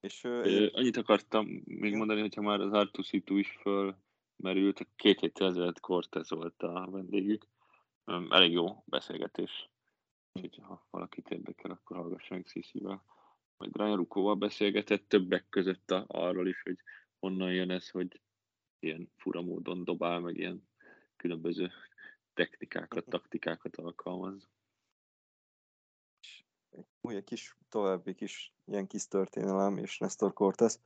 [0.00, 3.96] És, uh, annyit akartam még mondani, hogyha már az Artusitu is föl
[4.36, 7.46] merült, két héttel ezelőtt Cortez volt a vendégük.
[8.28, 9.70] Elég jó beszélgetés.
[10.32, 13.04] Úgyhogy ha valakit érdekel, akkor hallgassa meg Sziszivel.
[13.56, 16.78] Majd Ryan Rukóval beszélgetett többek között a, arról is, hogy
[17.18, 18.20] honnan jön ez, hogy
[18.78, 20.68] ilyen fura módon dobál, meg ilyen
[21.22, 21.70] különböző
[22.34, 24.48] technikákat, taktikákat alkalmaz.
[27.00, 30.80] Egy kis további kis ilyen kis történelem, és Nestor Cortez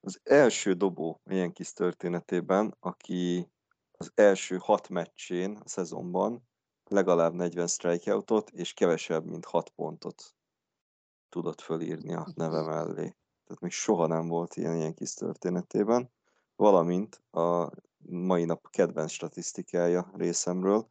[0.00, 3.48] az első dobó a Yankees történetében, aki
[3.92, 6.48] az első hat meccsén a szezonban
[6.84, 10.34] legalább 40 strikeoutot és kevesebb, mint 6 pontot
[11.28, 13.16] tudott fölírni a neve mellé.
[13.44, 16.10] Tehát még soha nem volt ilyen Yankees történetében,
[16.56, 17.70] valamint a
[18.02, 20.88] mai nap kedvenc statisztikája részemről.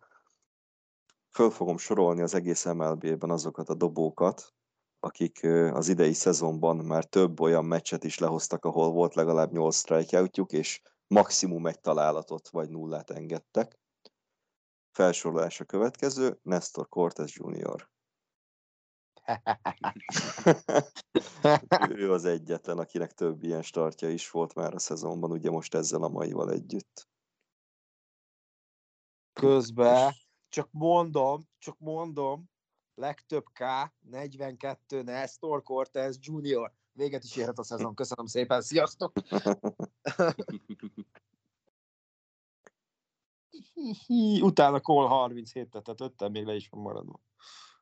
[1.29, 4.53] Föl fogom sorolni az egész MLB-ben azokat a dobókat,
[4.99, 5.43] akik
[5.73, 10.81] az idei szezonban már több olyan meccset is lehoztak, ahol volt legalább 8 strikeoutjuk, és
[11.07, 13.79] maximum egy találatot vagy nullát engedtek.
[14.91, 17.89] Felsorolás a következő, Nestor Cortez Jr.
[21.89, 26.03] ő az egyetlen, akinek több ilyen startja is volt már a szezonban, ugye most ezzel
[26.03, 27.09] a maival együtt.
[29.33, 30.13] Közben,
[30.49, 32.49] csak mondom, csak mondom,
[32.95, 33.63] legtöbb K,
[33.99, 36.73] 42, Nestor Cortez Junior.
[36.93, 37.95] Véget is érhet a szezon.
[37.95, 39.13] Köszönöm szépen, sziasztok!
[44.41, 47.19] utána Cole 37, tehát ötten még le is van maradva.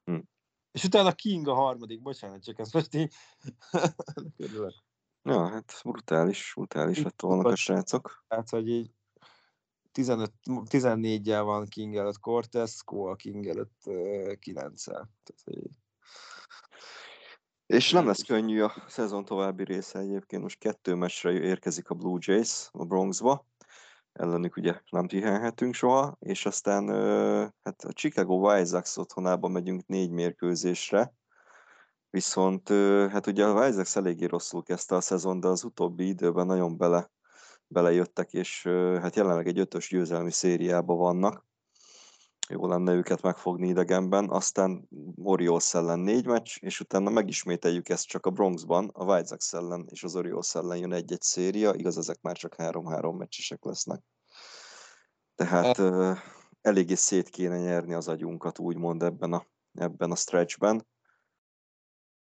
[0.04, 0.20] Hm.
[0.72, 3.14] És utána King a harmadik, bocsánat, csak ezt most így.
[5.24, 8.24] Ja, hát brutális, brutális lett volna a srácok.
[8.28, 8.92] Tehát, hogy így
[9.92, 15.12] 15, 14-jel van King előtt Cortez, Cole King előtt uh, 9 Tehát,
[15.44, 15.70] hogy
[17.66, 20.42] És nem lesz könnyű a szezon további része egyébként.
[20.42, 23.46] Most kettő meccsre érkezik a Blue Jays a Bronxba.
[24.20, 26.90] Ellenük ugye nem pihenhetünk soha, és aztán
[27.64, 29.14] hát a Chicago White Sox
[29.48, 31.14] megyünk négy mérkőzésre.
[32.10, 32.70] Viszont
[33.12, 37.12] hát ugye a White eléggé rosszul kezdte a szezon, de az utóbbi időben nagyon bele,
[37.68, 38.64] belejöttek, és
[39.02, 41.49] hát jelenleg egy ötös győzelmi szériában vannak
[42.50, 44.90] jó lenne őket megfogni idegenben, aztán
[45.24, 49.88] Orioles ellen négy meccs, és utána megismételjük ezt csak a Bronxban, a White Sox ellen
[49.90, 54.04] és az Orioles ellen jön egy-egy széria, igaz, ezek már csak három-három meccsesek lesznek.
[55.36, 56.18] Tehát uh,
[56.62, 60.88] eléggé szét kéne nyerni az agyunkat, úgymond ebben a, ebben a stretchben.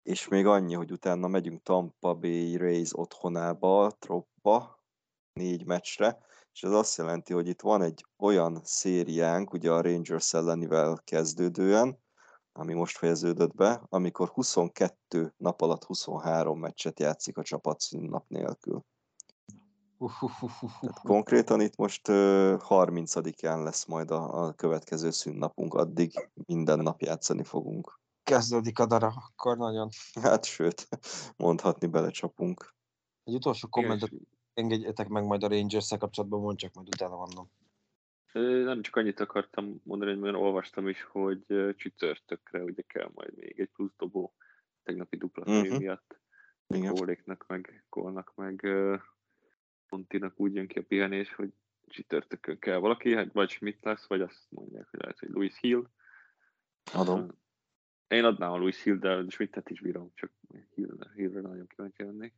[0.02, 4.82] És még annyi, hogy utána megyünk Tampa Bay Rays otthonába, Troppa,
[5.32, 6.18] négy meccsre,
[6.54, 11.98] és ez azt jelenti, hogy itt van egy olyan szériánk, ugye a Rangers ellenivel kezdődően,
[12.52, 18.84] ami most fejeződött be, amikor 22 nap alatt 23 meccset játszik a csapat szünnap nélkül.
[20.80, 22.14] Tehát konkrétan itt most uh,
[22.68, 28.00] 30-án lesz majd a, a következő szünnapunk, addig minden nap játszani fogunk.
[28.22, 29.88] Kezdődik a dara, akkor nagyon.
[30.22, 30.88] Hát sőt,
[31.36, 32.74] mondhatni belecsapunk.
[33.24, 34.10] Egy utolsó kommentet
[34.54, 37.50] engedjetek meg majd a rangers kapcsolatban, mond csak majd utána mondom.
[38.64, 41.44] Nem csak annyit akartam mondani, hogy már olvastam is, hogy
[41.76, 44.34] csütörtökre ugye kell majd még egy plusz dobó
[44.82, 45.78] tegnapi dupla uh-huh.
[45.78, 46.22] miatt.
[46.66, 48.66] Kóléknak, meg Kólnak, meg
[49.88, 51.52] Pontinak úgy jön ki a pihenés, hogy
[51.86, 55.88] csütörtökön kell valaki, hát vagy Schmidt lesz, vagy azt mondják, hogy lehet, hogy Louis Hill.
[56.92, 57.28] Adom.
[58.08, 60.32] Én adnám a Louis Hill, de Schmidtet is bírom, csak
[60.74, 62.34] Hill, Hillre nagyon kíváncsi lennék.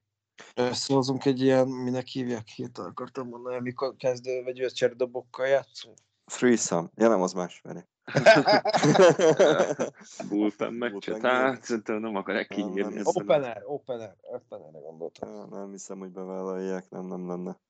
[0.54, 5.96] Összehozunk egy ilyen, minek hívják, hét akartam mondani, amikor kezdő vagy őszcserdobokkal játszunk.
[6.24, 6.90] Threesome.
[6.94, 7.84] Ja, nem, az más, veri.
[10.28, 13.00] Bullpen meccset, hát szerintem nem akarják kinyírni.
[13.04, 15.34] Opener, opener, openerre gondoltam.
[15.34, 17.60] Ja, nem hiszem, hogy bevállalják, nem, nem lenne.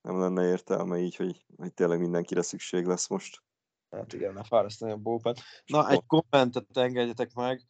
[0.00, 3.42] Nem lenne értelme így, hogy, hogy tényleg mindenkire szükség lesz most.
[3.90, 5.36] Hát igen, ne fárasztani a bullpen.
[5.66, 7.62] Na, egy kommentet engedjetek meg.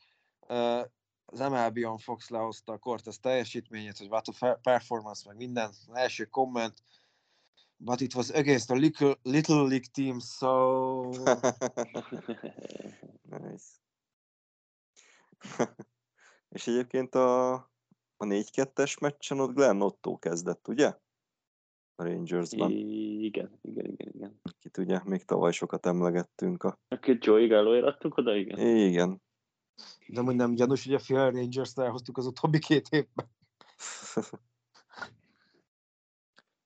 [1.27, 5.69] Az MLB on Fox lehozta a Cortez teljesítményét, hogy what a performance, meg minden.
[5.69, 6.83] Az első komment,
[7.77, 11.03] but it was against a little, little league team, so...
[13.39, 13.67] nice.
[16.55, 17.53] És egyébként a,
[18.17, 20.87] a 4-2-es meccsen ott Glenn Otto kezdett, ugye?
[21.97, 22.71] A Rangersban.
[22.71, 24.41] Igen, igen, igen, igen.
[24.43, 26.63] Akit ugye még tavaly sokat emlegettünk.
[26.63, 26.79] A...
[26.89, 28.59] Akit Joey Galloért adtunk oda, igen.
[28.59, 29.23] Igen.
[30.07, 33.31] De hogy nem gyanús, hogy a Phil Rangers-t elhoztuk az utóbbi két évben.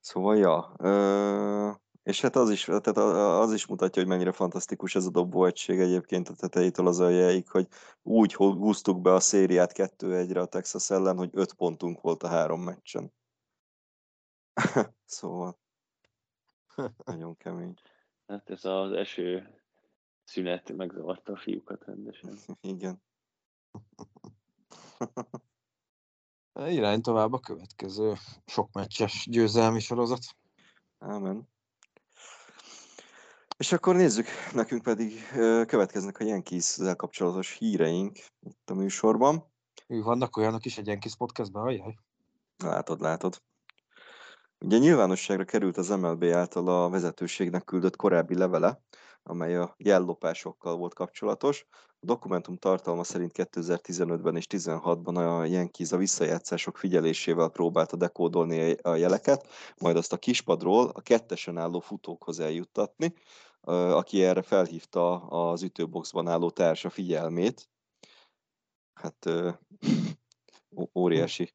[0.01, 0.75] Szóval, ja.
[0.79, 1.71] Ö,
[2.03, 2.97] és hát az is, tehát
[3.43, 7.49] az is mutatja, hogy mennyire fantasztikus ez a dobó egység egyébként a tetejétől az aljáig,
[7.49, 7.69] hogy
[8.03, 12.29] úgy hú- húztuk be a szériát 2-1-re a Texas ellen, hogy 5 pontunk volt a
[12.29, 13.13] három meccsen.
[15.05, 15.59] szóval
[17.05, 17.75] nagyon kemény.
[18.27, 19.61] Hát ez az eső
[20.29, 22.39] szünet megzavarta a fiúkat rendesen.
[22.61, 23.03] Igen.
[26.69, 28.15] Irány tovább a következő
[28.47, 30.25] sok meccses győzelmi sorozat.
[30.99, 31.49] Ámen.
[33.57, 35.13] És akkor nézzük, nekünk pedig
[35.67, 39.45] következnek a Yankees-zel kapcsolatos híreink itt a műsorban.
[39.87, 41.99] Ő, vannak olyanok is egy Yankees podcastben, ajaj.
[42.57, 43.43] Látod, látod.
[44.59, 48.83] Ugye nyilvánosságra került az MLB által a vezetőségnek küldött korábbi levele,
[49.29, 51.67] amely a jellopásokkal volt kapcsolatos.
[51.73, 58.95] A dokumentum tartalma szerint 2015-ben és 2016-ban a Yankees a visszajátszások figyelésével próbálta dekódolni a
[58.95, 59.47] jeleket,
[59.79, 63.15] majd azt a kispadról a kettesen álló futókhoz eljuttatni,
[63.61, 67.69] aki erre felhívta az ütőboxban álló társa figyelmét.
[68.95, 69.51] Hát ö,
[70.95, 71.55] óriási,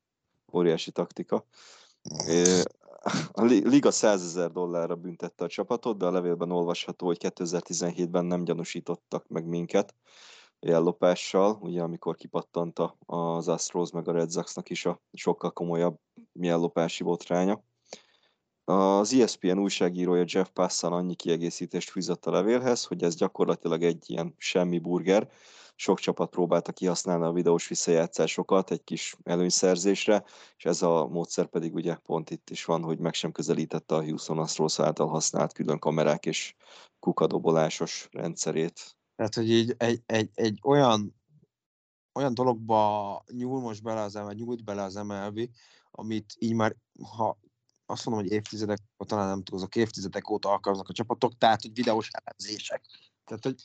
[0.54, 1.46] óriási taktika.
[3.32, 8.26] A li- liga 100 ezer dollárra büntette a csapatot, de a levélben olvasható, hogy 2017-ben
[8.26, 9.96] nem gyanúsítottak meg minket
[10.60, 16.00] jellopással, ugye amikor kipattant az Astros meg a Red Soxnak is a sokkal komolyabb
[16.34, 17.64] jellopási botránya.
[18.66, 24.36] Az ESPN újságírója Jeff Passan annyi kiegészítést fűzött a levélhez, hogy ez gyakorlatilag egy ilyen
[24.38, 25.30] semmi burger,
[25.76, 30.24] sok csapat próbálta kihasználni a videós visszajátszásokat egy kis előnyszerzésre,
[30.58, 34.04] és ez a módszer pedig ugye pont itt is van, hogy meg sem közelítette a
[34.04, 36.56] Houston Astros által használt külön kamerák és
[37.00, 38.98] kukadobolásos rendszerét.
[39.16, 41.16] Tehát, hogy így egy, egy, egy olyan,
[42.14, 45.50] olyan dologba nyúl most bele az MLB, nyúlt bele az MLB,
[45.92, 46.76] amit így már,
[47.18, 47.38] ha
[47.94, 52.10] azt mondom, hogy évtizedek, talán nem tudok, évtizedek óta alkalmaznak a csapatok, tehát, hogy videós
[52.12, 52.86] elemzések.
[53.26, 53.56] Tehát, hogy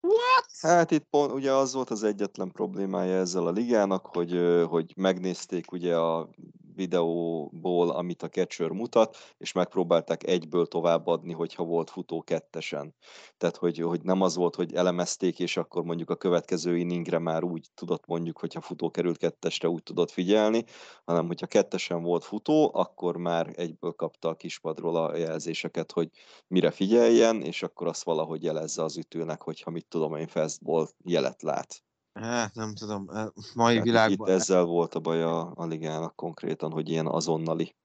[0.00, 0.46] What?
[0.60, 5.72] Hát itt pont, ugye az volt az egyetlen problémája ezzel a ligának, hogy, hogy megnézték
[5.72, 6.28] ugye a
[6.76, 12.94] videóból, amit a catcher mutat, és megpróbálták egyből továbbadni, hogyha volt futó kettesen.
[13.36, 17.44] Tehát, hogy, hogy nem az volt, hogy elemezték, és akkor mondjuk a következő inningre már
[17.44, 20.64] úgy tudott mondjuk, hogyha futó került kettesre, úgy tudott figyelni,
[21.04, 26.08] hanem hogyha kettesen volt futó, akkor már egyből kapta a kispadról a jelzéseket, hogy
[26.46, 31.42] mire figyeljen, és akkor azt valahogy jelezze az ütőnek, hogyha mit tudom én, fastball jelet
[31.42, 31.85] lát.
[32.20, 33.06] Hát nem tudom,
[33.54, 34.28] mai Tehát világban...
[34.28, 37.76] Itt ezzel volt a baj a, a ligának konkrétan, hogy ilyen azonnali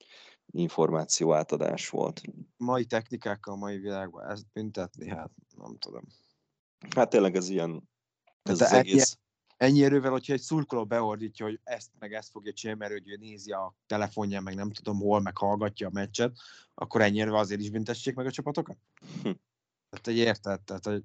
[0.45, 2.21] információ átadás volt.
[2.57, 6.03] Mai technikákkal, mai világban ezt büntetni, hát nem tudom.
[6.95, 7.89] Hát tényleg ez ilyen,
[8.43, 9.17] ez De az ennyi- egész.
[9.57, 13.15] Ennyi erővel, hogyha egy szurkoló beordítja, hogy ezt meg ezt fogja csinálni, mert hogy ő
[13.15, 16.37] nézi a telefonján, meg nem tudom hol, meg hallgatja a meccset,
[16.73, 18.77] akkor ennyi erővel azért is büntessék meg a csapatokat?
[18.99, 19.31] Hm.
[19.89, 20.61] Tehát, hogy érted?
[20.61, 21.03] Tehát, hogy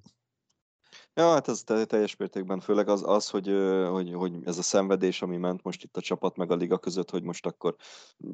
[1.19, 3.49] Ja, hát ez te- teljes mértékben, főleg az, az hogy,
[3.91, 7.11] hogy, hogy ez a szenvedés, ami ment most itt a csapat meg a liga között,
[7.11, 7.77] hogy most akkor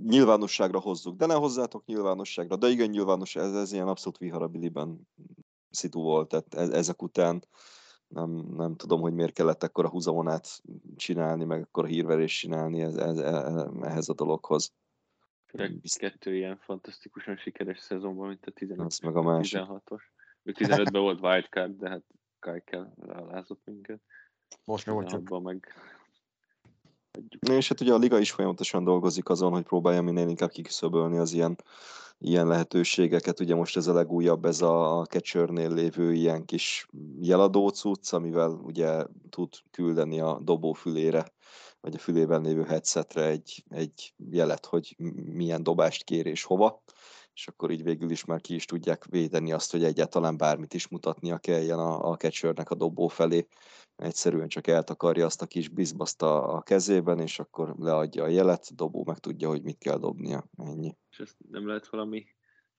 [0.03, 5.09] nyilvánosságra hozzuk, de ne hozzátok nyilvánosságra, de igen nyilvános, ez, ez ilyen abszolút viharabiliben
[5.70, 7.45] szitu volt, tehát e- ezek után
[8.09, 10.62] nem, nem tudom, hogy miért kellett ekkora húzavonát
[10.97, 14.72] csinálni, meg akkor hírverést csinálni ez, ez, e- ehhez a dologhoz.
[15.47, 19.61] Főleg kettő ilyen fantasztikusan sikeres szezonban, mint a 15 Az meg a másik.
[19.61, 20.03] 16-os.
[20.43, 22.03] Még 15-ben volt wildcard, de hát
[22.43, 24.01] Kajkel lealázott minket.
[24.64, 25.74] most volt csak 16-ban meg
[27.40, 31.32] És hát ugye a liga is folyamatosan dolgozik azon, hogy próbálja minél inkább kiküszöbölni az
[31.32, 31.57] ilyen,
[32.18, 33.40] ilyen lehetőségeket.
[33.40, 36.88] Ugye most ez a legújabb, ez a catchernél lévő ilyen kis
[37.20, 41.32] jeladó cucc, amivel ugye tud küldeni a dobó fülére,
[41.80, 44.97] vagy a fülében lévő headsetre egy, egy jelet, hogy
[45.32, 46.82] milyen dobást kér és hova
[47.35, 50.89] és akkor így végül is már ki is tudják védeni azt, hogy egyáltalán bármit is
[50.89, 53.47] mutatnia kelljen a, a catchernek a dobó felé.
[53.97, 58.66] Egyszerűen csak eltakarja azt a kis bizbaszt a, a kezében, és akkor leadja a jelet,
[58.70, 60.45] a dobó meg tudja, hogy mit kell dobnia.
[60.57, 60.97] Ennyi.
[61.11, 62.26] és ezt nem lehet valami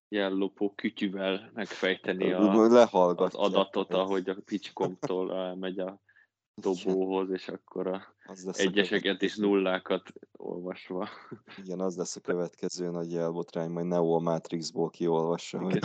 [0.08, 6.02] jellopó kütyüvel megfejteni a, az adatot, ahogy a pitchkomtól elmegy a
[6.62, 10.14] dobóhoz, és akkor a Az egyeseket és nullákat
[10.54, 11.10] olvasva.
[11.58, 15.80] Igen, az lesz a következő nagy jelbotrány, majd Neo a Matrixból kiolvassa, hogy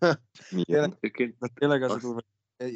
[0.66, 0.96] milyen.
[1.00, 2.20] Egyébként De tényleg az a Azt- durva,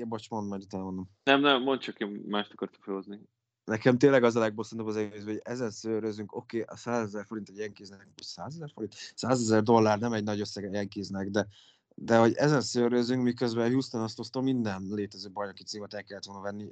[0.04, 1.10] bocs, mondd, majd utána mondom.
[1.24, 3.20] nem, nem, mondd csak, én mást akartam felhozni.
[3.64, 7.24] Nekem tényleg az a legbosszantóbb az egész, hogy ezen szőrözünk, oké, okay, a 100 ezer
[7.26, 8.94] forint egy Yankeesnek, 100 ezer forint?
[9.14, 11.46] 100 ezer dollár nem egy nagy összeg a Yankeesnek, de,
[11.94, 16.70] de hogy ezen szőrözünk, miközben Houston Astros-tól minden létező bajnoki címet el kellett volna venni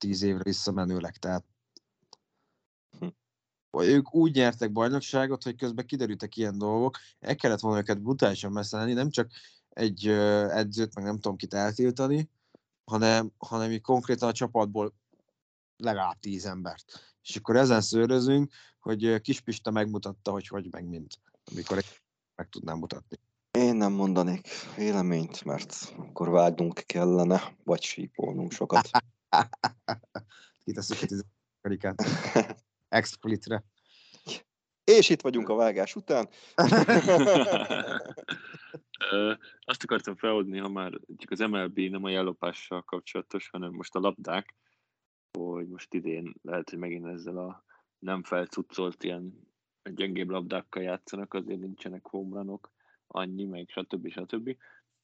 [0.00, 1.44] 5-10 évre visszamenőleg, tehát
[2.98, 3.06] Hm.
[3.78, 8.76] Ők úgy nyertek bajnokságot, hogy közben kiderültek ilyen dolgok, el kellett volna őket brutálisan messze
[8.76, 9.30] lenni, nem csak
[9.68, 10.06] egy
[10.50, 12.30] edzőt, meg nem tudom kit eltiltani,
[12.84, 14.94] hanem, hanem így konkrétan a csapatból
[15.76, 17.14] legalább tíz embert.
[17.22, 21.18] És akkor ezen szőrözünk, hogy Kispista megmutatta, hogy hogy meg mint,
[21.50, 21.84] amikor
[22.34, 23.18] meg tudnám mutatni.
[23.50, 28.90] Én nem mondanék véleményt, mert akkor vágnunk kellene, vagy sípolnunk sokat.
[30.64, 31.24] Kiteszük a 10
[31.62, 32.02] karikát.
[32.90, 33.64] Explitre.
[34.84, 36.28] És itt vagyunk a vágás után.
[39.60, 44.00] Azt akartam felhozni, ha már csak az MLB nem a jellopással kapcsolatos, hanem most a
[44.00, 44.54] labdák,
[45.38, 47.64] hogy most idén lehet, hogy megint ezzel a
[47.98, 49.48] nem felcuccolt ilyen
[49.82, 52.72] gyengébb labdákkal játszanak, azért nincsenek homerunok,
[53.06, 54.08] annyi, meg stb.
[54.08, 54.56] stb.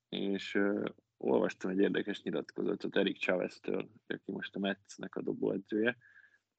[0.09, 0.85] És uh,
[1.17, 5.97] olvastam egy érdekes nyilatkozatot Erik Chavez-től, aki most a Metsnek a dobóedzője.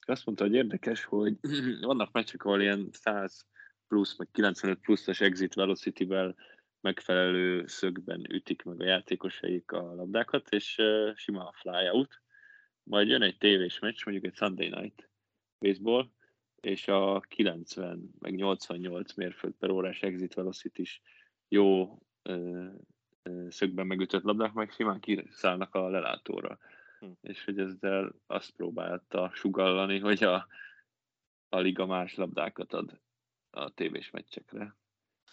[0.10, 1.38] Azt mondta, hogy érdekes, hogy
[1.82, 3.46] vannak meccsek, ahol ilyen 100
[3.88, 6.36] plusz, vagy 95 pluszos exit velocity-vel
[6.82, 12.22] megfelelő szögben ütik meg a játékosaik a labdákat, és uh, sima a fly out.
[12.84, 15.10] Majd jön egy tévés meccs, mondjuk egy Sunday Night
[15.60, 16.10] baseball,
[16.62, 21.02] és a 90 meg 88 mérföld per órás exit velocity is
[21.48, 22.66] jó ö,
[23.50, 26.60] szögben megütött labdák meg simán kiszállnak a lelátóra.
[27.00, 27.12] Hm.
[27.22, 30.48] És hogy ezzel azt próbálta sugallani, hogy a,
[31.50, 33.00] a liga más labdákat ad
[33.50, 34.76] a tévés meccsekre.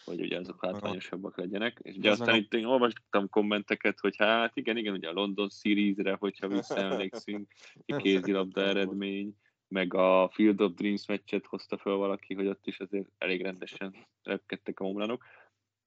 [0.04, 1.78] hogy ugye azok hátrányosabbak legyenek.
[1.82, 6.16] És ugye aztán itt én olvastam kommenteket, hogy hát igen, igen, ugye a London Series-re,
[6.18, 7.52] hogyha visszaemlékszünk,
[7.86, 9.36] egy kézilabda eredmény,
[9.68, 13.94] meg a Field of Dreams meccset hozta fel valaki, hogy ott is azért elég rendesen
[14.22, 15.24] repkedtek a homlánok,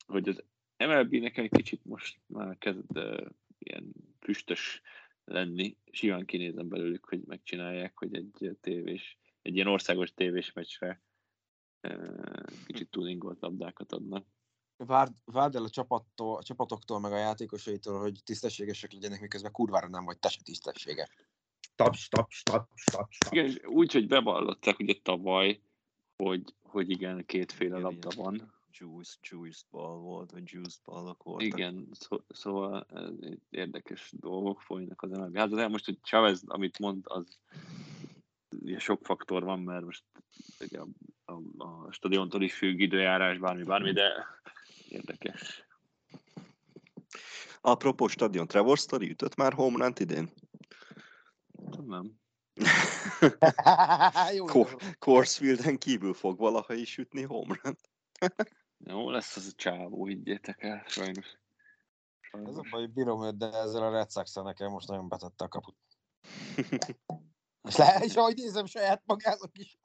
[0.05, 0.43] hogy az
[0.78, 3.25] MLB nekem egy kicsit most már kezd uh,
[3.57, 4.82] ilyen füstös
[5.28, 11.01] lenni, simán kinézem belőlük, hogy megcsinálják, hogy egy tévés, egy ilyen országos tévés meccsre
[11.88, 14.25] uh, kicsit tuningolt labdákat adnak.
[14.78, 19.88] Várd, várd el a, csapattól, a csapatoktól, meg a játékosaitól, hogy tisztességesek legyenek, miközben kurvára
[19.88, 21.09] nem vagy te se tisztességes.
[21.75, 23.17] Taps, taps, taps, taps, taps.
[23.30, 25.61] Igen, úgy, hogy bevallották ugye tavaly,
[26.23, 28.56] hogy, hogy igen, kétféle Igen, labda van.
[28.80, 31.47] Juice, juice ball volt, vagy juice ballok voltak.
[31.47, 32.88] Igen, szó, szóval
[33.21, 35.38] egy érdekes dolgok folynak az MLB.
[35.38, 37.39] Hát az most, hogy Chavez, amit mond, az
[38.61, 40.03] ugye sok faktor van, mert most
[40.59, 40.88] ugye a,
[41.25, 44.25] a, a stadiontól is függ időjárás, bármi, bármi, de
[44.89, 45.65] érdekes.
[47.61, 50.30] Apropó stadion, Trevor Story ütött már home run idén?
[51.86, 52.11] Nem.
[54.99, 57.78] Corsfielden kívül fog valaha is ütni home run
[58.78, 61.25] Jó lesz az a csávó, higgyétek el, sajnos.
[61.25, 62.69] Ez a sajnos.
[62.69, 65.78] baj, bírom őt, de ezzel a Red sox nekem most nagyon betette a kaput.
[67.67, 69.80] És lehet, és ahogy nézem saját magának is.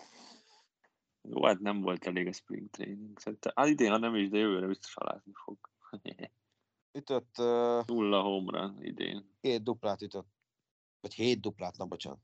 [1.22, 3.18] Jó, hát nem volt elég a spring training.
[3.18, 5.58] Szerintem, hát idén, ha nem is, de jövőre biztos alázni fog.
[6.98, 9.36] Ütött uh, Nulla home run idén.
[9.40, 10.28] két duplát ütött.
[11.00, 12.20] Vagy hét duplát, na bocsánat.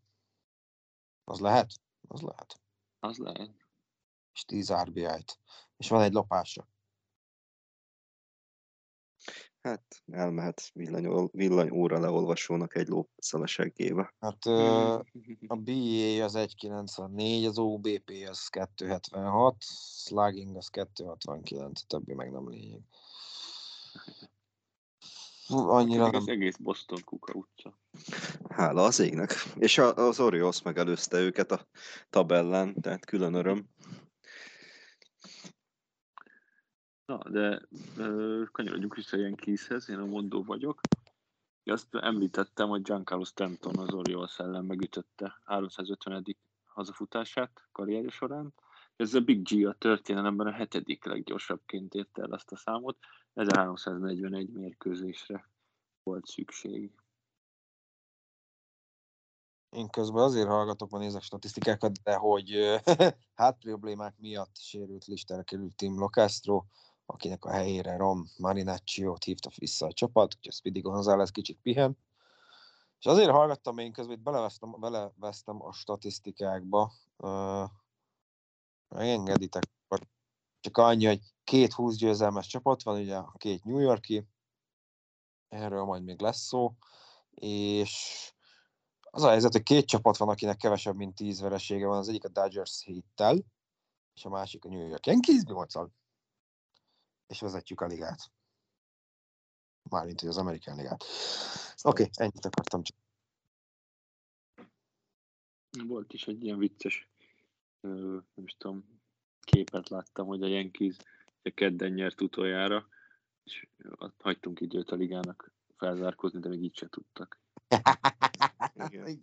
[1.25, 1.73] Az lehet?
[2.09, 2.61] Az lehet.
[3.01, 3.51] Az lehet.
[4.33, 5.39] És 10 RBI-t.
[5.79, 6.69] És van egy lopása.
[9.61, 14.15] Hát elmehet villany, villanyóra leolvasónak egy lópszal a seggébe.
[14.21, 14.47] Hát
[15.47, 19.55] a BA az 1.94, az OBP az 2.76,
[20.05, 22.81] slugging az 2.69, a többi meg nem lényeg.
[25.47, 26.23] Fú, Annyira Pedig nem.
[26.23, 27.79] az egész Boston kuka utca.
[28.49, 29.33] Hála az égnek.
[29.57, 31.67] És az Orioles megelőzte őket a
[32.11, 33.69] tabellán, tehát külön öröm.
[37.09, 37.61] Na, de
[37.97, 40.81] ö, kanyarodjunk vissza ilyen kízhez, én a mondó vagyok.
[41.65, 46.37] Azt említettem, hogy Giancarlo Stanton az Orioles ellen megütötte 350.
[46.65, 48.55] hazafutását karrierje során.
[48.97, 52.97] Ez a Big G a történelemben a hetedik leggyorsabbként érte el azt a számot.
[53.35, 55.49] 1341 mérkőzésre
[56.03, 56.93] volt szükség.
[59.71, 62.81] Én közben azért hallgatok, ma nézek statisztikákat, de hogy
[63.35, 66.65] hát problémák miatt sérült listára került Tim Locastro,
[67.11, 71.99] akinek a helyére Rom Marinaccio-t hívta vissza a csapat, úgyhogy Speedy González kicsit pihen.
[72.99, 76.93] És azért hallgattam én közben, belevesztem, belevesztem a statisztikákba.
[77.17, 77.65] Ö,
[78.89, 80.07] megengeditek, akkor
[80.61, 84.27] csak annyi, hogy két 20 győzelmes csapat van, ugye a két New Yorki,
[85.49, 86.73] erről majd még lesz szó,
[87.31, 88.33] és
[89.11, 91.99] az a helyzet, hogy két csapat van, akinek kevesebb, mint 10 veresége van.
[91.99, 93.43] Az egyik a Dodgers 7-tel,
[94.15, 95.75] és a másik a New York Yankees 8
[97.29, 98.31] És vezetjük a ligát.
[99.91, 101.05] Mármint, hogy az Amerikán ligát.
[101.83, 102.97] Oké, okay, ennyit akartam csak.
[105.87, 107.09] Volt is egy ilyen vicces,
[107.81, 109.01] nem is tudom,
[109.41, 110.97] képet láttam, hogy a Yankees
[111.43, 112.89] kedden nyert utoljára,
[113.45, 113.69] és
[114.19, 117.41] hagytunk időt a ligának felzárkózni, de még így se tudtak.
[118.91, 119.21] Igen.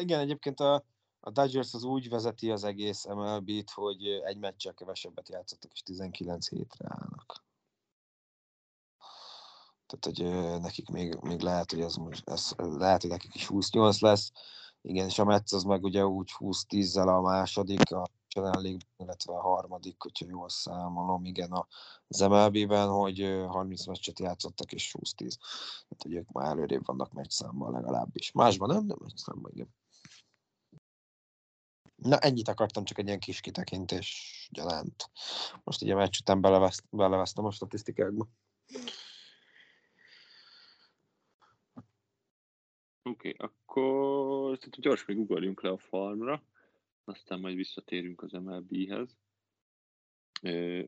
[0.00, 0.84] igen, egyébként a,
[1.20, 6.48] a Dodgers az úgy vezeti az egész MLB-t, hogy egy meccsel kevesebbet játszottak, és 19
[6.48, 7.44] hétre állnak.
[9.86, 14.00] Tehát, hogy nekik még, még lehet, hogy ez, most- ez, lehet, hogy nekik is 28
[14.00, 14.32] lesz.
[14.82, 19.40] Igen, és a Metsz az meg ugye úgy 20-10-zel a második, a League, illetve a
[19.40, 21.66] harmadik, hogyha jól számolom, igen,
[22.08, 25.14] az MLB-ben, hogy ö, 30 meccset játszottak, és 20-10.
[25.16, 28.32] Tehát, hogy ők már előrébb vannak meccsszámmal legalábbis.
[28.32, 29.74] Másban nem, de meccsszámban, igen.
[32.02, 35.10] Na, ennyit akartam, csak egy ilyen kis kitekintés gyanánt.
[35.64, 36.40] Most ugye a meccs után
[36.90, 38.28] beleveszt, a statisztikákba.
[43.02, 46.42] Oké, okay, akkor tehát gyors még ugorjunk le a farmra,
[47.04, 49.16] aztán majd visszatérünk az MLB-hez.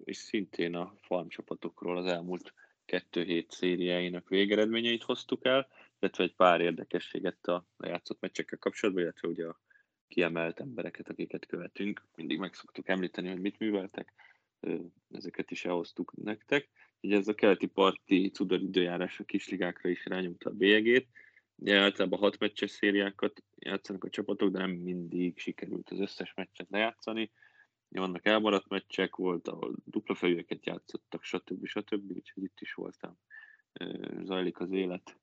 [0.05, 2.55] És szintén a farm csapatokról az elmúlt
[2.85, 9.29] kettő hét szériáinak végeredményeit hoztuk el, illetve egy pár érdekességet a lejátszott meccsekkel kapcsolatban, illetve
[9.29, 9.61] ugye a
[10.13, 12.05] kiemelt embereket, akiket követünk.
[12.17, 14.13] Mindig meg szoktuk említeni, hogy mit műveltek,
[15.11, 16.69] ezeket is elhoztuk nektek.
[17.01, 21.09] Ugye ez a keleti parti cudar időjárás a kisligákra is rányomta a bélyegét.
[21.57, 26.71] Ugye általában hat meccses szériákat játszanak a csapatok, de nem mindig sikerült az összes meccset
[26.71, 27.31] lejátszani.
[27.89, 31.67] vannak elmaradt meccsek, volt, ahol dupla fejűeket játszottak, stb.
[31.67, 32.11] stb.
[32.11, 33.19] Úgyhogy itt is voltam.
[34.23, 35.17] Zajlik az élet,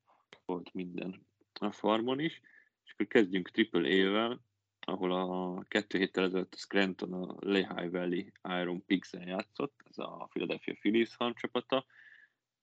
[0.46, 1.26] volt minden
[1.60, 2.42] a farmon is.
[2.86, 4.48] És akkor kezdjünk Triple A-vel,
[4.90, 10.28] ahol a kettő héttel ezelőtt a Scranton a Lehigh Valley Iron Pigs-en játszott, ez a
[10.30, 11.86] Philadelphia Phillies csapata,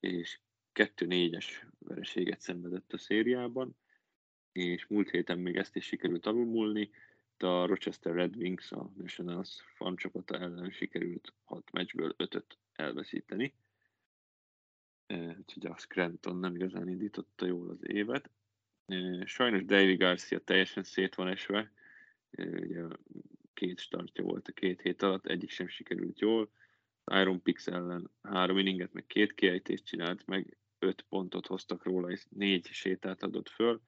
[0.01, 0.39] és
[0.75, 1.47] 2-4-es
[1.79, 3.77] vereséget szenvedett a szériában,
[4.53, 6.91] és múlt héten még ezt is sikerült alulmúlni,
[7.39, 9.65] a Rochester Red Wings, a Nationals
[9.95, 13.55] csapata ellen sikerült 6 meccsből 5-öt elveszíteni.
[15.39, 18.31] Úgyhogy a Scranton nem igazán indította jól az évet.
[19.25, 21.73] Sajnos David Garcia teljesen szét van esve,
[22.39, 22.83] ugye
[23.55, 26.51] két startja volt a két hét alatt, egyik sem sikerült jól.
[27.05, 32.25] Iron Pix ellen három inninget, meg két kiejtést csinált, meg öt pontot hoztak róla, és
[32.29, 33.81] négy sétát adott föl.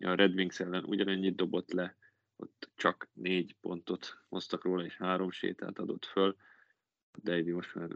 [0.00, 1.96] A Red Wings ellen ugyanennyit dobott le,
[2.36, 6.36] ott csak négy pontot hoztak róla, és három sétát adott föl.
[7.10, 7.88] A Davy most már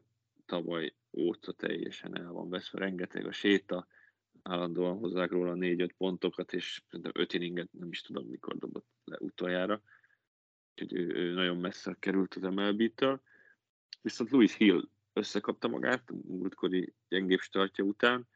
[0.46, 3.86] tavaly óta teljesen el van veszve, rengeteg a séta,
[4.42, 9.16] állandóan hozzák róla négy-öt pontokat, és szerintem öt inninget nem is tudom, mikor dobott le
[9.20, 9.82] utoljára.
[10.70, 13.20] Úgyhogy ő, ő nagyon messze került az MLB-től.
[14.02, 18.28] Viszont Louis Hill összekapta magát a múltkori gyengébb startja után.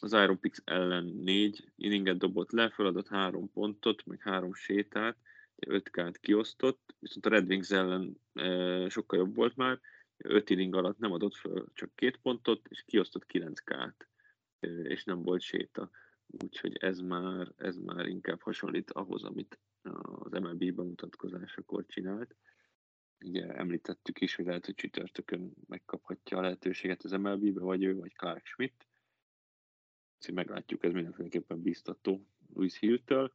[0.00, 5.16] Az Iron Pix ellen négy inninget dobott le, feladott három pontot, meg három sétát,
[5.56, 9.80] öt kát kiosztott, viszont a Red Wings ellen e, sokkal jobb volt már,
[10.16, 14.06] öt inning alatt nem adott fel csak két pontot, és kiosztott kilenc kát
[14.62, 15.90] és nem volt séta.
[16.26, 22.36] Úgyhogy ez már, ez már inkább hasonlít ahhoz, amit az MLB bemutatkozásakor csinált.
[23.24, 28.12] Ugye említettük is, hogy lehet, hogy csütörtökön megkaphatja a lehetőséget az MLB-be, vagy ő, vagy
[28.12, 28.86] Clark Schmidt.
[30.18, 33.34] Úgyhogy meglátjuk, ez mindenféleképpen biztató Louis Hill-től.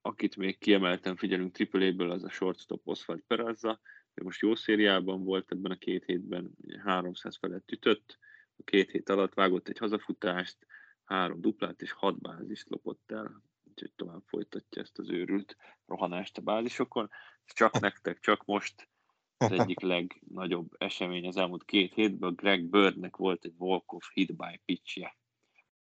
[0.00, 3.80] Akit még kiemelten figyelünk AAA-ből, az a shortstop Oswald Perazza.
[4.14, 8.18] Most jó szériában volt ebben a két hétben, 300 felett ütött,
[8.60, 10.66] a két hét alatt vágott egy hazafutást,
[11.04, 15.56] három duplát és hat bázist lopott el, úgyhogy tovább folytatja ezt az őrült
[15.86, 17.10] rohanást a bázisokon.
[17.46, 18.88] Csak nektek, csak most
[19.36, 24.60] az egyik legnagyobb esemény az elmúlt két hétben, Greg Birdnek volt egy walk-off hit by
[24.64, 25.16] pitchje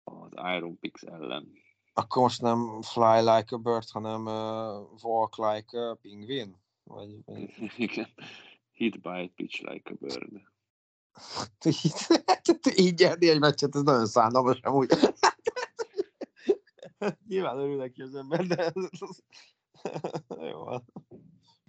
[0.03, 1.51] az Iron Pix ellen.
[1.93, 6.61] Akkor most nem fly like a bird, hanem uh, walk like a penguin?
[6.83, 7.09] Vagy...
[7.77, 8.07] Igen,
[8.71, 10.52] hit by pitch like a bird.
[12.75, 14.89] így nyerni egy meccset, ez nagyon szánalmas amúgy.
[17.27, 18.89] Nyilván örül neki az ember, de ez, ez,
[20.51, 20.65] jó.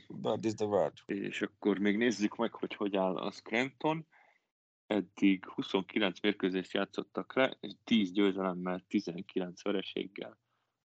[0.09, 0.93] Bird is the word.
[1.07, 4.07] És akkor még nézzük meg, hogy hogy áll a Scranton.
[4.87, 10.39] Eddig 29 mérkőzést játszottak le, és 10 győzelemmel, 19 vereséggel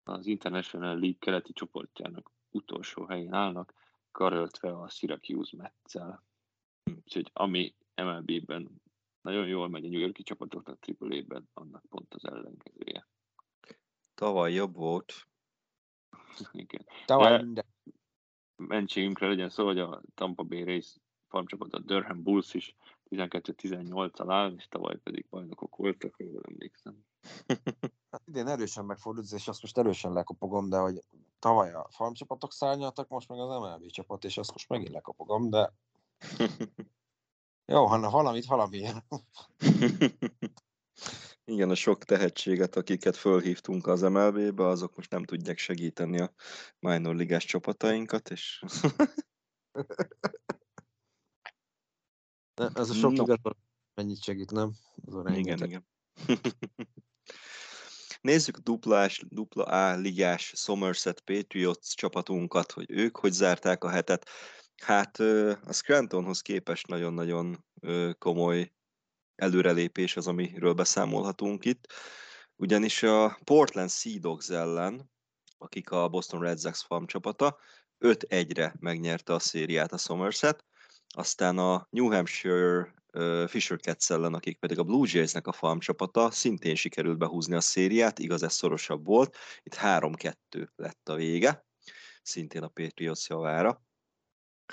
[0.04, 3.74] az International League keleti csoportjának utolsó helyén állnak,
[4.12, 6.24] karöltve a Syracuse Metszel.
[6.84, 8.82] Úgyhogy ami MLB-ben
[9.22, 13.08] nagyon jól megy a New Yorki csapatoknak AAA-ben, annak pont az ellenkezője.
[14.16, 15.14] Tavaly jobb volt.
[16.52, 16.86] Igen.
[17.06, 17.66] Tavaly minden.
[18.56, 22.76] Mentségünkre legyen szó, hogy a Tampa Bay Race farmcsapat, a Durham Bulls is
[23.10, 27.06] 12-18-al áll, és tavaly pedig bajnokok voltak, jól emlékszem.
[28.12, 31.04] Hát idén erősen megfordult, és azt most erősen lekopogom, de hogy
[31.40, 35.74] tavaly a farmcsapatok szárnyaltak, most meg az MLB csapat, és azt most megint lekopogom, de
[37.66, 39.04] Jó, Hanna, valamit valamilyen.
[41.48, 46.34] Igen, a sok tehetséget, akiket fölhívtunk az MLB-be, azok most nem tudják segíteni a
[46.80, 48.64] minor ligás csapatainkat, és...
[52.54, 53.36] De ez a sok no.
[53.94, 54.74] mennyit segít, nem?
[55.06, 55.88] Az igen, igen.
[58.22, 64.30] Nézzük duplás, dupla A ligás Somerset Patriots csapatunkat, hogy ők hogy zárták a hetet.
[64.84, 65.20] Hát
[65.64, 67.66] a Scrantonhoz képest nagyon-nagyon
[68.18, 68.74] komoly
[69.36, 71.94] előrelépés az, amiről beszámolhatunk itt.
[72.56, 75.12] Ugyanis a Portland Sea Dogs ellen,
[75.58, 77.58] akik a Boston Red Sox farm csapata,
[78.00, 80.66] 5-1-re megnyerte a szériát a Somerset,
[81.08, 82.94] aztán a New Hampshire
[83.48, 87.62] Fisher Cats ellen, akik pedig a Blue Jays-nek a farm csapata, szintén sikerült behúzni a
[87.62, 90.34] szériát, igaz ez szorosabb volt, itt 3-2
[90.76, 91.66] lett a vége,
[92.22, 93.85] szintén a Patriots javára.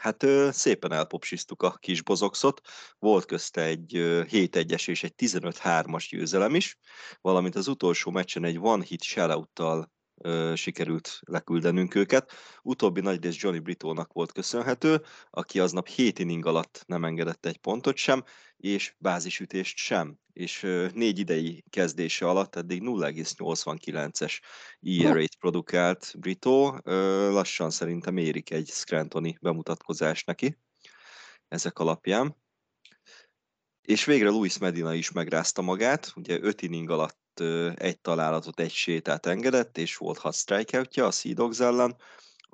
[0.00, 2.60] Hát szépen elpopsisztuk a kis bozoxot,
[2.98, 6.78] volt közte egy 7-1-es és egy 15-3-as győzelem is,
[7.20, 9.50] valamint az utolsó meccsen egy one-hit shellout
[10.54, 12.32] sikerült leküldenünk őket.
[12.62, 17.58] Utóbbi nagy rész Johnny Britónak volt köszönhető, aki aznap 7 inning alatt nem engedett egy
[17.58, 18.22] pontot sem,
[18.56, 20.20] és bázisütést sem.
[20.32, 20.60] És
[20.94, 24.40] négy idei kezdése alatt eddig 0,89-es
[24.80, 26.76] ERA-t produkált Brito.
[27.30, 30.56] Lassan szerintem érik egy Scrantoni bemutatkozás neki.
[31.52, 32.36] ezek alapján.
[33.80, 37.21] És végre Luis Medina is megrázta magát, ugye 5 inning alatt
[37.74, 41.96] egy találatot, egy sétát engedett, és volt 6 strikeoutja a Sea Dogs ellen.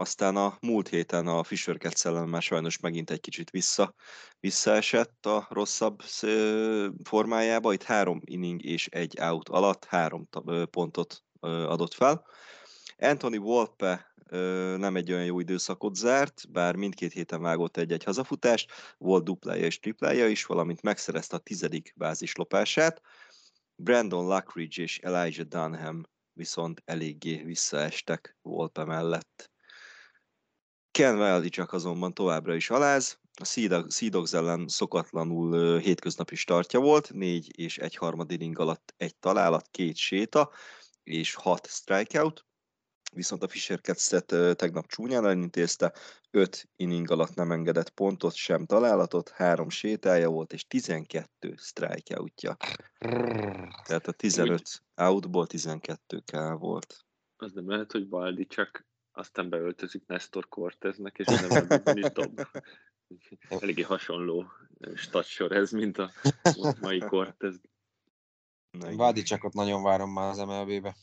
[0.00, 3.94] Aztán a múlt héten a Fisher Cats ellen már sajnos megint egy kicsit vissza,
[4.40, 6.00] visszaesett a rosszabb
[7.04, 7.72] formájába.
[7.72, 10.28] Itt három inning és egy out alatt három
[10.70, 12.26] pontot adott fel.
[12.98, 14.12] Anthony Volpe
[14.76, 19.78] nem egy olyan jó időszakot zárt, bár mindkét héten vágott egy-egy hazafutást, volt duplája és
[19.78, 23.02] triplája is, valamint megszerezte a tizedik bázislopását.
[23.80, 26.02] Brandon Luckridge és Elijah Dunham
[26.32, 29.50] viszont eléggé visszaestek Volpe mellett.
[30.90, 37.58] Ken csak azonban továbbra is aláz, a Sea Dogs ellen szokatlanul hétköznapi startja volt, négy
[37.58, 40.50] és egy harmad inning alatt egy találat, két séta
[41.02, 42.46] és hat strikeout,
[43.14, 45.92] viszont a Fisher Cats-et tegnap csúnyán elintézte,
[46.30, 52.56] 5 inning alatt nem engedett pontot, sem találatot, három sétája volt, és 12 strikeoutja.
[53.84, 57.04] Tehát a 15 outból 12 K volt.
[57.36, 62.40] Az nem lehet, hogy Baldi csak aztán beöltözik Nestor Corteznek, és nem is dob.
[63.48, 64.44] Eléggé hasonló
[64.94, 66.10] statsor ez, mint a
[66.80, 67.60] mai Cortez.
[68.96, 70.96] Baldi csak ott nagyon várom már az MLB-be.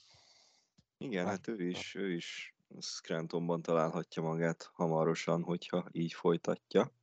[0.97, 6.93] Igen, hát ő is, ő is Scrantonban találhatja magát hamarosan, hogyha így folytatja.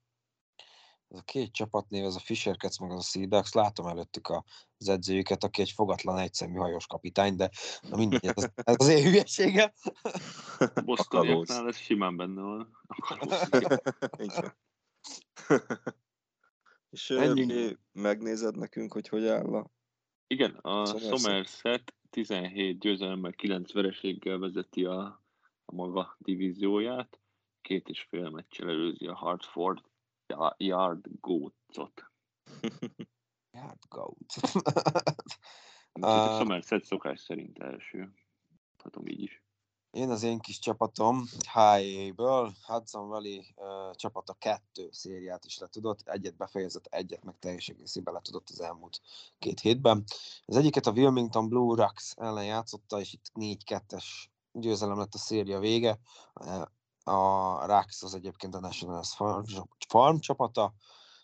[1.09, 4.29] Ez a két csapatnév, ez a Fisher Cats meg az a Sea Ducks, látom előttük
[4.77, 9.03] az edzőjüket, aki egy fogatlan egyszemű hajós kapitány, de na mindegy, ez, ez az én
[9.03, 9.73] hülyeségem.
[10.85, 12.79] Bostoniaknál ez simán benne van.
[16.91, 17.77] És Ennyi.
[17.93, 19.71] megnézed nekünk, hogy hogy áll a
[20.27, 25.01] Igen, a Somerset 17 győzelemmel, 9 vereséggel vezeti a,
[25.65, 27.21] a maga divízióját,
[27.61, 29.81] két és fél meccsel előzi a Hartford
[30.57, 32.11] Yard Goats-ot.
[33.59, 34.37] Yard Goats.
[35.93, 38.15] a Somerset szokás szerint első.
[38.83, 39.43] Hatom így is.
[39.93, 46.37] Én az én kis csapatom HA-ből, Hudson Valley uh, csapata kettő szériát is letudott, egyet
[46.37, 49.01] befejezett, egyet meg teljes egészében letudott az elmúlt
[49.39, 50.05] két hétben.
[50.47, 54.05] Az egyiket a Wilmington Blue Rocks ellen játszotta, és itt 4-2-es
[54.53, 55.99] győzelem lett a széria vége.
[57.05, 59.45] A Rocks az egyébként a Nationals Farm,
[59.89, 60.75] farm csapata,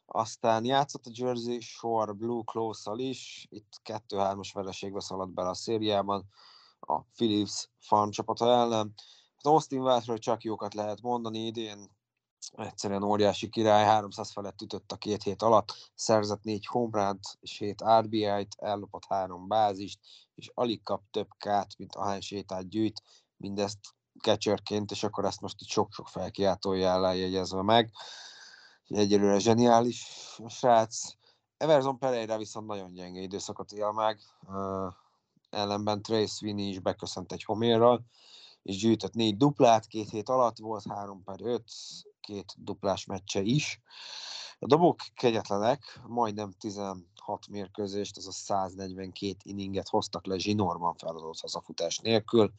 [0.07, 6.29] aztán játszott a Jersey Shore Blue Close-szal is, itt 2-3-as vereségbe szaladt bele a szériában,
[6.89, 8.95] a Philips farm csapata ellen.
[9.36, 11.97] Az Austin Wildről csak jókat lehet mondani idén,
[12.53, 17.82] egyszerűen óriási király, 300 felett ütött a két hét alatt, szerzett négy homránt és 7
[18.01, 19.99] RBI-t, ellopott három bázist,
[20.34, 23.03] és alig kap több kát, mint ahány sétát gyűjt,
[23.36, 23.78] mindezt
[24.22, 27.93] catcherként, és akkor ezt most itt sok-sok felkiáltója ellen jegyezve meg.
[28.86, 30.07] Egyelőre zseniális
[30.45, 31.16] a srác.
[31.57, 34.20] Everson Pereira viszont nagyon gyenge időszakot él meg
[35.51, 38.05] ellenben Trace Winnie is beköszönt egy homérral,
[38.62, 41.64] és gyűjtött négy duplát, két hét alatt volt három per öt,
[42.20, 43.80] két duplás meccse is.
[44.59, 47.03] A dobok kegyetlenek, majdnem 16
[47.51, 52.53] mérkőzést, az a 142 inninget hoztak le zsinórban feladott hazafutás nélkül,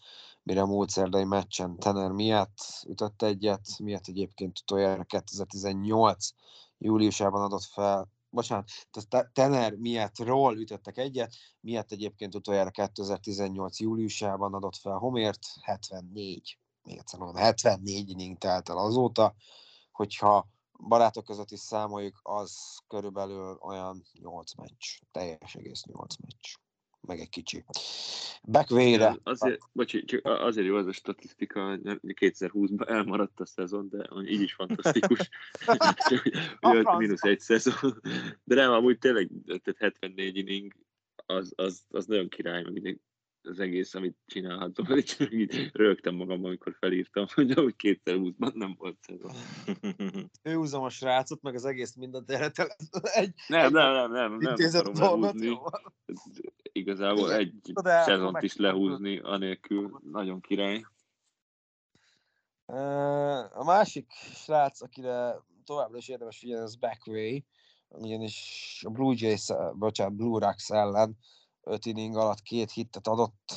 [0.43, 6.29] mire a múlt szerdai meccsen Tener miatt ütött egyet, miatt egyébként utoljára 2018
[6.77, 8.69] júliusában adott fel bocsánat,
[9.09, 16.97] tehát Tener miattról ütöttek egyet, miatt egyébként utoljára 2018 júliusában adott fel Homért, 74, még
[16.97, 19.35] egyszer mondom, 74 inning telt el azóta,
[19.91, 20.47] hogyha
[20.87, 26.55] barátok között is számoljuk, az körülbelül olyan 8 meccs, teljes egész 8 meccs
[27.01, 27.63] meg egy kicsi.
[28.43, 29.17] Backvére.
[29.23, 34.53] Azért, bocsi, csak azért jó az a statisztika, 2020-ban elmaradt a szezon, de így is
[34.53, 35.29] fantasztikus.
[36.73, 38.01] Jött mínusz egy szezon.
[38.43, 40.73] De nem, amúgy tényleg tehát 74 inning,
[41.25, 42.99] az, az, az nagyon király, meg
[43.43, 44.85] az egész, amit csinálhatom,
[45.31, 49.31] így rögtem magam, amikor felírtam, hogy ahogy kétszer húszban nem volt szezon.
[50.43, 52.67] Ő húzom a srácot, meg az egész mindent elhetel.
[53.01, 55.57] Egy, nem, egy nem, nem, nem, nem akarom lehúzni.
[56.71, 60.85] Igazából egy De szezont is lehúzni, anélkül nagyon király.
[63.53, 65.35] A másik srác, akire
[65.65, 67.45] továbbra is érdemes figyelni, az Backway,
[67.87, 71.17] ugyanis a Blue Jays, bocsánat, Blue Rocks ellen
[71.69, 73.53] öt inning alatt két hittet adott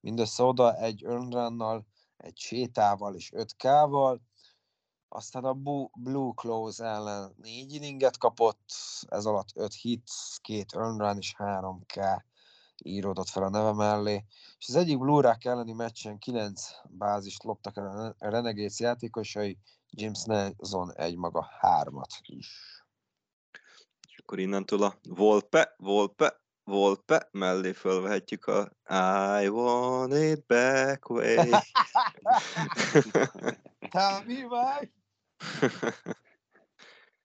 [0.00, 1.86] mindössze oda, egy önrannal,
[2.16, 4.20] egy sétával és öt kával.
[5.08, 5.52] Aztán a
[5.92, 8.64] Blue Close ellen négy inninget kapott,
[9.08, 12.00] ez alatt öt hit, két önrun és három K
[12.78, 14.24] íródott fel a neve mellé.
[14.58, 19.58] És az egyik Blue Rock elleni meccsen kilenc bázist loptak el a Renegades játékosai,
[19.90, 22.82] James Nelson egy maga hármat is.
[24.16, 28.70] akkor innentől a Volpe, Volpe, Volpe mellé fölvehetjük a
[29.42, 31.50] I want it back way.
[33.90, 34.92] Te mi vagy?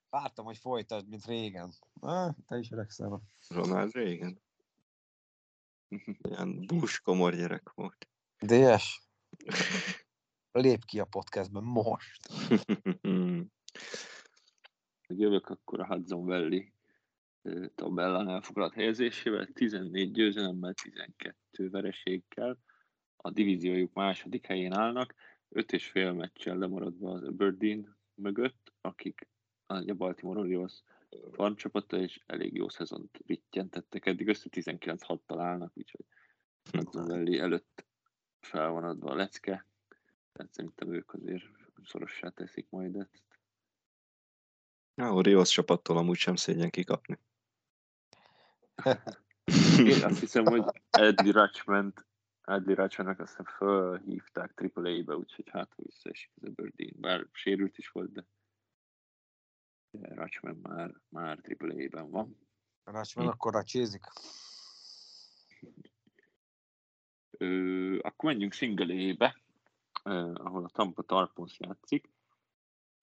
[0.09, 1.73] Vártam, hogy folytasd, mint régen.
[1.99, 3.21] Ah, te is öregszel.
[3.47, 4.41] Ronald Reagan.
[6.21, 8.07] Ilyen búskomor gyerek volt.
[8.39, 9.01] DS,
[10.51, 12.29] lép ki a podcastben most.
[15.07, 16.73] Jövök akkor a Hudson Valley
[17.75, 22.57] tabellán elfoglalt helyezésével, 14 győzelemmel, 12 vereséggel.
[23.15, 25.15] A divíziójuk második helyén állnak,
[25.49, 29.27] 5 és fél meccsel lemaradva az Aberdeen mögött, akik
[29.65, 30.83] a Baltimore Orioles
[31.31, 34.05] farmcsapata, és elég jó szezont rittyentettek.
[34.05, 36.05] Eddig össze 19-6-tal állnak, úgyhogy
[36.71, 37.85] Hudson Valley előtt
[38.39, 39.67] fel van adva a lecke.
[40.31, 41.43] Tehát szerintem ők azért
[41.83, 43.23] szorossá teszik majd ezt.
[44.95, 47.19] A Orioles csapattól amúgy sem szégyen kikapni.
[49.77, 51.93] Én azt hiszem, hogy Eddie Rutschman,
[52.41, 56.93] Eddie Rutschmannak azt hiszem fölhívták AAA-be, úgyhogy hát visszaesik az Aberdeen.
[56.95, 58.25] Bár sérült is volt, de
[59.91, 62.37] Rutschman már, már AAA-ben van.
[62.83, 64.03] Rácsman akkor racsézik.
[67.31, 69.15] Ö, akkor menjünk single
[70.33, 72.09] ahol a Tampa Tarpons játszik,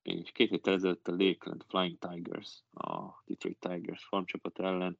[0.02, 4.98] és két héttel ezelőtt a Lakeland Flying Tigers, a Detroit Tigers farmcsapat ellen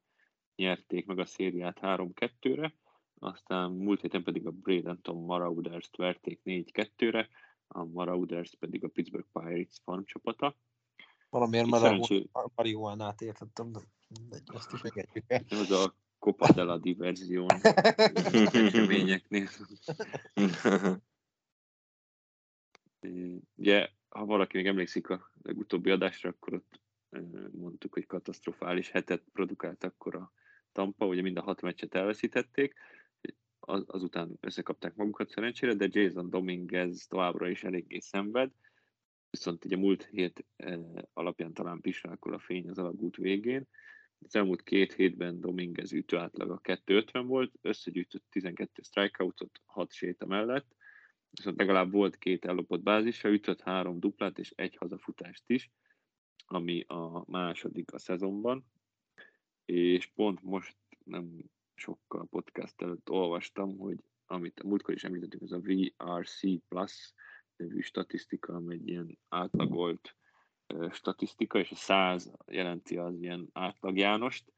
[0.57, 2.73] nyerték meg a szériát 3-2-re,
[3.19, 7.29] aztán múlt héten pedig a Bradenton Marauders-t verték 4-2-re,
[7.67, 10.55] a Marauders pedig a Pittsburgh Pirates farmcsapata.
[11.29, 13.79] Valamiért Így már szerencsé- a marihuánát értettem, de
[14.45, 15.43] azt is engedjük el.
[15.49, 17.47] Ez a Copa de la Diversion
[18.53, 19.47] eseményeknél.
[23.55, 26.79] Ugye, ha valaki még emlékszik a legutóbbi adásra, akkor ott
[27.09, 27.19] ö,
[27.51, 30.31] mondtuk, hogy katasztrofális hetet produkált akkor a
[30.77, 32.73] Tampa, ugye mind a hat meccset elveszítették,
[33.59, 38.51] az, azután összekapták magukat szerencsére, de Jason Dominguez továbbra is eléggé szenved,
[39.29, 40.79] viszont ugye múlt hét eh,
[41.13, 43.67] alapján talán pisrákol a fény az alagút végén.
[44.19, 50.75] Az elmúlt két hétben Dominguez ütő átlaga 250 volt, összegyűjtött 12 strikeoutot 6 séta mellett,
[51.29, 55.71] viszont legalább volt két ellopott bázisa, ütött három duplát és egy hazafutást is,
[56.45, 58.65] ami a második a szezonban,
[59.67, 61.43] és pont most nem
[61.75, 67.13] sokkal podcast előtt olvastam, hogy amit a múltkor is említettük, ez a VRC Plus
[67.55, 70.15] nevű statisztika, ami egy ilyen átlagolt
[70.91, 74.53] statisztika, és a 100 jelenti az ilyen átlag Jánost.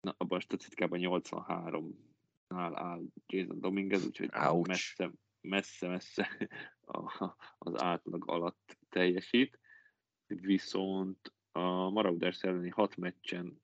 [0.00, 4.68] Na, abban a statisztikában 83-nál áll Jason Dominguez, úgyhogy Ouch.
[4.68, 6.48] messze, messze-messze
[6.86, 9.58] a, az átlag alatt teljesít.
[10.26, 13.62] Viszont a Marauders elleni hat meccsen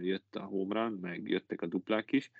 [0.00, 2.30] jött a home run, meg jöttek a duplák is.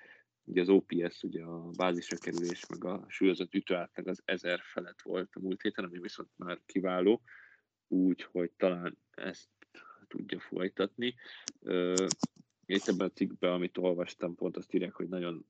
[0.43, 5.35] Ugye az OPS, ugye a bázisra kerülés, meg a súlyozott ütőátlag az 1000 felett volt
[5.35, 7.21] a múlt héten, ami viszont már kiváló,
[7.87, 9.49] úgyhogy talán ezt
[10.07, 11.15] tudja folytatni.
[12.65, 15.45] Itt ebben a cikkben, amit olvastam, pont azt írják, hogy nagyon,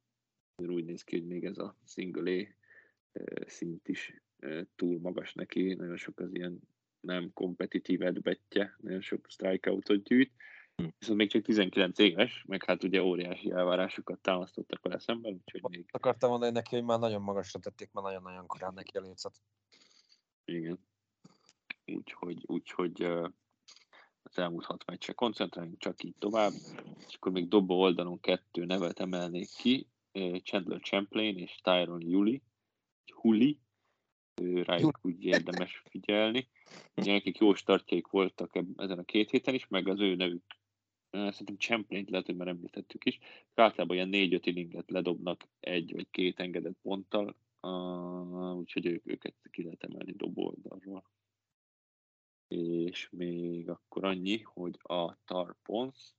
[0.56, 2.56] úgy néz ki, hogy még ez a single
[3.12, 4.22] A szint is
[4.76, 6.60] túl magas neki, nagyon sok az ilyen
[7.00, 10.32] nem kompetitív edbetje, nagyon sok strikeoutot gyűjt,
[11.00, 15.86] viszont még csak 19 éves, meg hát ugye óriási elvárásokat támasztottak vele szemben, úgyhogy még
[15.92, 19.42] Akartam mondani neki, hogy már nagyon magasra tették, már nagyon-nagyon korán neki a lécet.
[20.46, 20.88] igen.
[21.86, 23.04] Úgyhogy, úgyhogy
[24.24, 26.52] az elmúlt hat meccsre koncentráljunk csak így tovább,
[27.08, 29.88] és akkor még dobó oldalon kettő nevet emelnék ki,
[30.44, 32.42] Chandler Champlain és Tyron Juli,
[33.14, 33.60] Huli,
[34.42, 36.50] Ő rájuk úgy érdemes figyelni.
[36.96, 40.44] Ugye nekik jó startjaik voltak ezen a két héten is, meg az ő nevük
[41.12, 43.20] szerintem champlain lehet, hogy már említettük is.
[43.56, 49.64] Általában ilyen négy-öt inninget ledobnak egy vagy két engedett ponttal, uh, úgyhogy ők, őket ki
[49.64, 51.04] lehet emelni dobó oldalról.
[52.48, 56.14] És még akkor annyi, hogy a Tarpons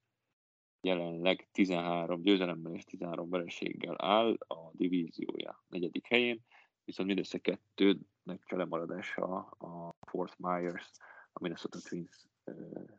[0.80, 6.44] jelenleg 13 győzelemmel és 13 vereséggel áll a divíziója negyedik helyén,
[6.84, 10.90] viszont mindössze kettőnek felemaradása a Fort Myers,
[11.32, 12.26] a Minnesota Twins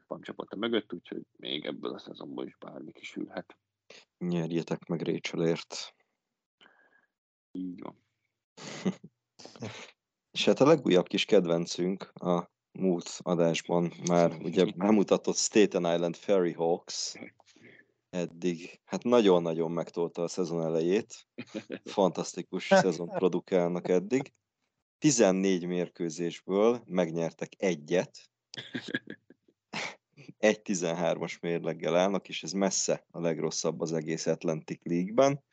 [0.05, 3.57] fancsapata mögött, úgyhogy még ebből a szezonból is bármi kisülhet.
[4.17, 5.95] Nyerjetek meg Rachelért.
[7.51, 8.03] Így van.
[10.31, 16.51] És hát a legújabb kis kedvencünk a múlt adásban már ugye bemutatott Staten Island Ferry
[16.51, 17.15] Hawks
[18.11, 21.27] eddig, hát nagyon-nagyon megtolta a szezon elejét.
[21.83, 24.33] Fantasztikus szezon produkálnak eddig.
[24.97, 28.29] 14 mérkőzésből megnyertek egyet,
[30.41, 35.43] 1-13-as mérleggel állnak, és ez messze a legrosszabb az egész Atlantic League-ben.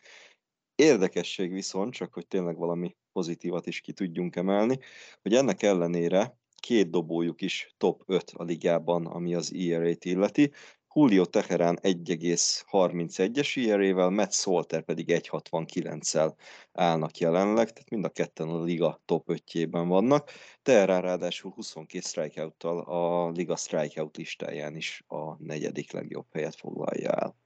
[0.74, 4.78] Érdekesség viszont, csak hogy tényleg valami pozitívat is ki tudjunk emelni,
[5.22, 10.52] hogy ennek ellenére két dobójuk is top 5 a ligában, ami az ERA-t illeti.
[10.94, 16.34] Julio Teherán 1,31-es ERA-vel, Matt Salter pedig 1,69-szel
[16.72, 20.30] állnak jelenleg, tehát mind a ketten a liga top 5-jében vannak.
[20.62, 27.36] Teherán ráadásul 22 strikeout a liga strikeout listáján is a negyedik legjobb helyet foglalja el.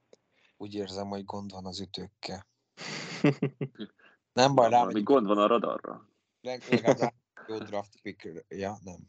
[0.57, 2.47] Úgy érzem, hogy gond van az ütőkkel.
[4.33, 6.07] Nem baj, rá, Valami gond van a radarra.
[6.41, 7.13] legalább
[7.47, 8.99] jó draft pick, ja, nem.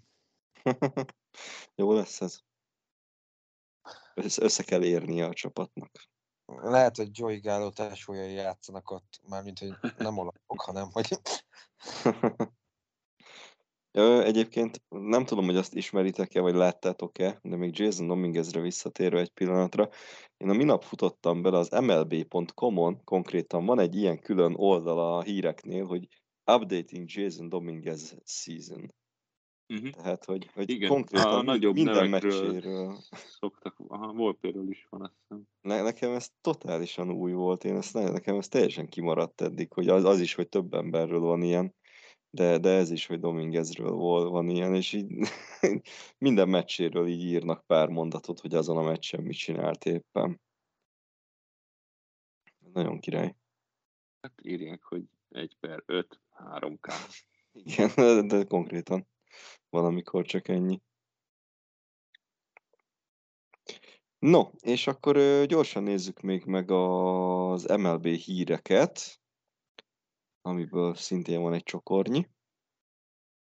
[1.74, 2.42] Jó lesz ez.
[4.14, 5.90] Össze, össze kell érnie a csapatnak.
[6.46, 11.18] Lehet, hogy Joey Gallo társúlyai játszanak ott, mármint, hogy nem olaszok, hanem, hogy
[14.24, 19.88] Egyébként nem tudom, hogy azt ismeritek-e, vagy láttátok-e, de még Jason Dominguezre visszatérve egy pillanatra,
[20.36, 25.86] én a minap futottam bele az mlb.com-on, konkrétan van egy ilyen külön oldal a híreknél,
[25.86, 26.08] hogy
[26.52, 28.94] Updating Jason Dominguez Season.
[29.68, 29.90] Uh-huh.
[29.90, 32.98] Tehát, hogy, hogy Igen, konkrétan a nagyobb minden meccséről.
[33.10, 35.42] Szoktak, aha, Volpéről is van, azt hiszem.
[35.60, 39.88] Ne, nekem ez totálisan új volt, én ezt, ne- nekem ez teljesen kimaradt eddig, hogy
[39.88, 41.74] az, az is, hogy több emberről van ilyen,
[42.30, 45.06] de, de ez is, hogy Dominguezről vol- van ilyen, és így
[46.26, 50.40] minden meccséről így írnak pár mondatot, hogy azon a meccsen mit csinált éppen.
[52.72, 53.36] Nagyon király.
[54.20, 56.92] Hát írják, hogy 1 per 5, 3K.
[57.52, 59.06] Igen, de, de konkrétan
[59.68, 60.82] valamikor csak ennyi.
[64.18, 69.20] No, és akkor ö, gyorsan nézzük még meg az MLB híreket,
[70.40, 72.28] amiből szintén van egy csokornyi.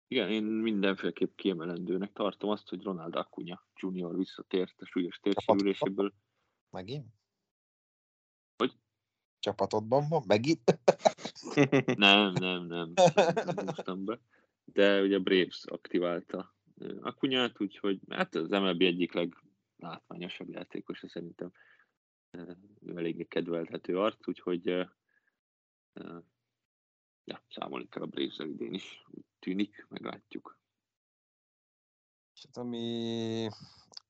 [0.08, 6.12] Igen, én mindenféleképp kiemelendőnek tartom azt, hogy Ronald Acuna Junior visszatért a súlyos térsérüléséből.
[6.70, 7.06] megint?
[8.56, 8.72] Hogy?
[9.38, 10.22] Csapatodban van?
[10.26, 10.78] Megint?
[11.96, 12.92] Nem, nem, nem,
[13.44, 14.20] nem húztam be.
[14.74, 21.52] De ugye Braves aktiválta ö, Acunát, úgyhogy hát az MLB egyik leglátványosabb játékosa szerintem.
[22.80, 24.64] Ő eléggé kedvelhető arc, úgyhogy
[27.24, 30.58] ja, számolni kell a braves idén is, úgy tűnik, meglátjuk.
[32.34, 33.48] És hát ami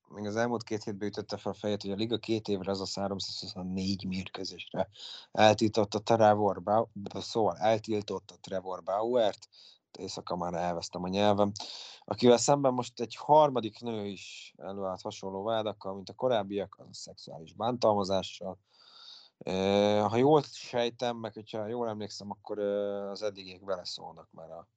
[0.08, 2.80] még az elmúlt két hétben ütötte fel a fejét, hogy a liga két évre az
[2.80, 4.88] a 324 mérkőzésre
[5.32, 9.48] eltiltotta Trevor Bauer, szóval eltiltotta Trevor Bauert,
[9.96, 11.52] éjszaka már elvesztem a nyelvem,
[12.04, 16.94] akivel szemben most egy harmadik nő is előállt hasonló vádakkal, mint a korábbiak, az a
[16.94, 18.58] szexuális bántalmazással.
[20.08, 24.68] Ha jól sejtem, meg hogyha jól emlékszem, akkor az eddigiek beleszólnak már a,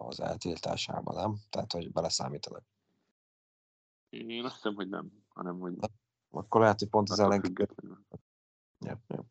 [0.00, 1.36] az eltiltásába, nem?
[1.50, 2.64] Tehát, hogy beleszámítanak.
[4.10, 5.74] Én azt hiszem, hogy nem, hanem hogy
[6.30, 7.44] Akkor lehet, hogy pont az attól ellen...
[7.44, 7.98] függetlenül.
[8.78, 9.24] Ja, ja.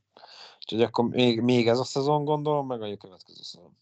[0.57, 3.77] Úgyhogy akkor még, még ez a szezon gondolom, meg a következő szezon.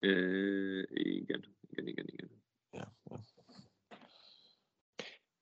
[0.00, 2.42] Igen, igen, igen, igen.
[2.70, 3.24] Ja, ja.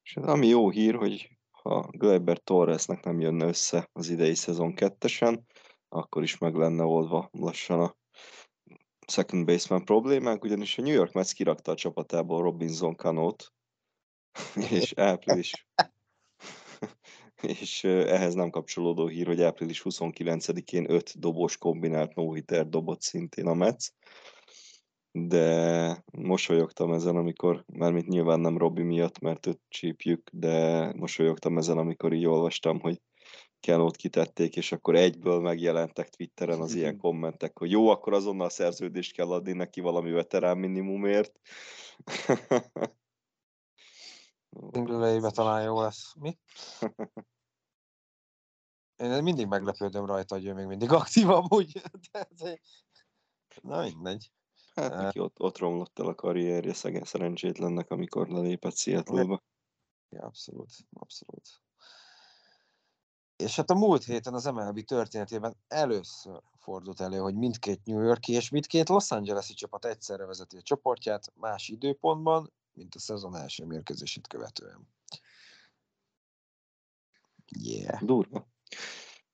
[0.02, 4.74] És hát ami jó hír, hogy ha Gleyber Torresnek nem jönne össze az idei szezon
[4.74, 5.46] kettesen,
[5.88, 7.96] akkor is meg lenne oldva lassan a
[9.06, 13.52] second baseman problémák, ugyanis a New York Mets kirakta a csapatából Robinson Canót,
[14.70, 15.66] és április
[17.42, 22.34] és ehhez nem kapcsolódó hír, hogy április 29-én 5 dobos kombinált no
[22.64, 23.92] dobott szintén a Mets,
[25.18, 31.78] de mosolyogtam ezen, amikor, mármint nyilván nem Robi miatt, mert őt csípjük, de mosolyogtam ezen,
[31.78, 33.00] amikor így olvastam, hogy
[33.60, 39.12] Kenót kitették, és akkor egyből megjelentek Twitteren az ilyen kommentek, hogy jó, akkor azonnal szerződést
[39.12, 41.40] kell adni neki valami veterán minimumért.
[44.72, 46.14] Single talán jó lesz.
[46.20, 46.38] Mi?
[48.96, 51.82] Én mindig meglepődöm rajta, hogy ő még mindig aktív amúgy.
[52.12, 52.60] De egy...
[53.62, 54.30] Na mindegy.
[54.76, 59.42] Hát neki ott, ott romlott el a karrierje szegen szerencsétlennek, amikor lelépett Seattle-ba.
[60.08, 61.48] Ja, abszolút, abszolút.
[63.36, 68.32] És hát a múlt héten az MLB történetében először fordult elő, hogy mindkét New Yorki
[68.32, 73.64] és mindkét Los Angeles-i csapat egyszerre vezeti a csoportját más időpontban, mint a szezon első
[73.64, 74.88] mérkőzését követően.
[77.46, 78.02] Yeah.
[78.02, 78.48] Durva.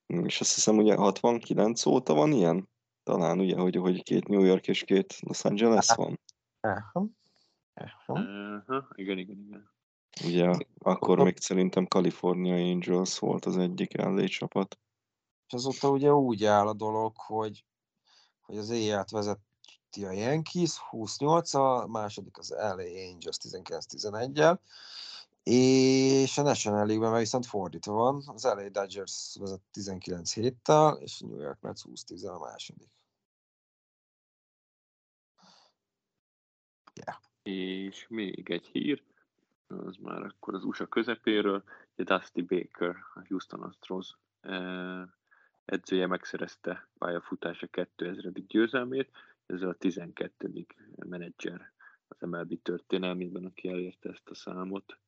[0.06, 2.68] És azt hiszem, ugye 69 óta van ilyen?
[3.02, 6.20] Talán ugye, hogy, hogy két New York és két Los Angeles van.
[6.60, 7.06] Aha.
[7.74, 8.20] Aha.
[8.66, 9.70] Uh, igen, igen, igen.
[10.24, 14.78] Ugye akkor még szerintem California Angels volt az egyik LA csapat.
[15.46, 17.64] És azóta ugye úgy áll a dolog, hogy,
[18.40, 24.58] hogy az éjjelt vezeti a Yankees 28 a második az LA Angels 19-11-el,
[25.42, 31.40] És a National League-ben viszont fordítva van, az LA Dodgers vezet 19 héttel, és New
[31.40, 32.88] York Mets 20 10 a második.
[37.42, 39.02] És még egy hír,
[39.66, 41.64] az már akkor az USA közepéről,
[41.94, 45.02] hogy Dusty Baker, a Houston Astros eh,
[45.64, 48.32] edzője megszerezte pályafutása 2000.
[48.32, 49.10] győzelmét,
[49.46, 50.66] ez a 12.
[50.96, 51.72] menedzser
[52.08, 54.98] az MLB történelmében, aki elérte ezt a számot.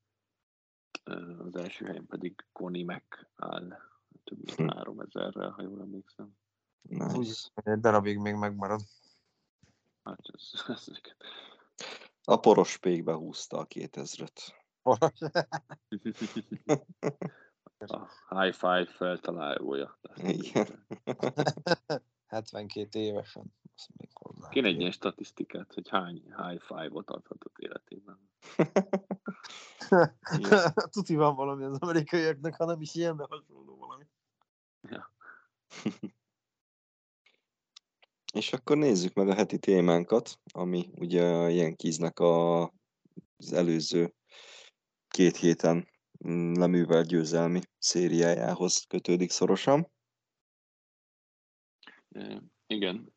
[1.05, 3.79] Az első helyen pedig Connie Mack áll
[4.25, 4.67] több mint Hm.
[4.79, 6.37] 3000-rel, ha jól emlékszem.
[6.83, 7.17] Nice.
[7.17, 8.81] Úgy, egy darabig még megmarad.
[10.05, 10.89] Hát ez, ez.
[12.25, 14.53] A poros pékbe húzta a 2000-et.
[17.87, 19.99] A high five feltalálója.
[20.17, 20.87] Igen.
[22.27, 23.55] 72 évesen.
[23.77, 24.49] Azt még hozzá.
[24.49, 28.31] Kéne egy ilyen statisztikát, hogy hány high five-ot adhatott életében.
[30.91, 34.05] Tuti van valami az amerikaiaknak, ha nem is ilyen, de hasonló valami.
[34.83, 35.13] Ja.
[38.35, 42.63] És akkor nézzük meg a heti témánkat, ami ugye a Yankeesnek a,
[43.37, 44.15] az előző
[45.09, 45.89] két héten
[46.29, 49.93] mm, leművelt győzelmi szériájához kötődik szorosan.
[52.67, 53.13] Igen,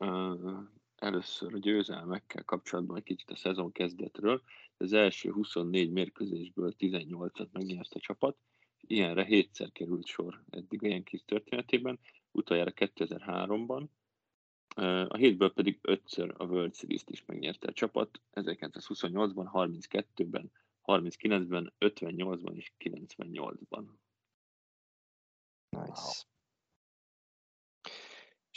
[0.95, 4.41] először a győzelmekkel kapcsolatban egy kicsit a szezon kezdetről.
[4.77, 8.37] Az első 24 mérkőzésből 18-at megnyert a csapat.
[8.81, 11.99] Ilyenre hétszer került sor eddig a Yankees történetében,
[12.31, 13.87] utoljára 2003-ban.
[14.75, 20.51] Ö, A hétből pedig ötször a World Series-t is megnyerte a csapat, 1928-ban, 32-ben,
[20.83, 23.85] 39-ben, 58-ban és 98-ban.
[25.69, 26.25] Nice.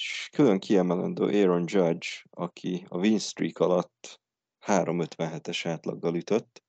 [0.03, 4.21] És külön kiemelendő Aaron Judge, aki a win streak alatt
[4.67, 6.63] 357-es átlaggal ütött,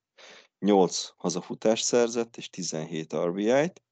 [0.59, 3.84] 8 hazafutást szerzett és 17 RBI-t,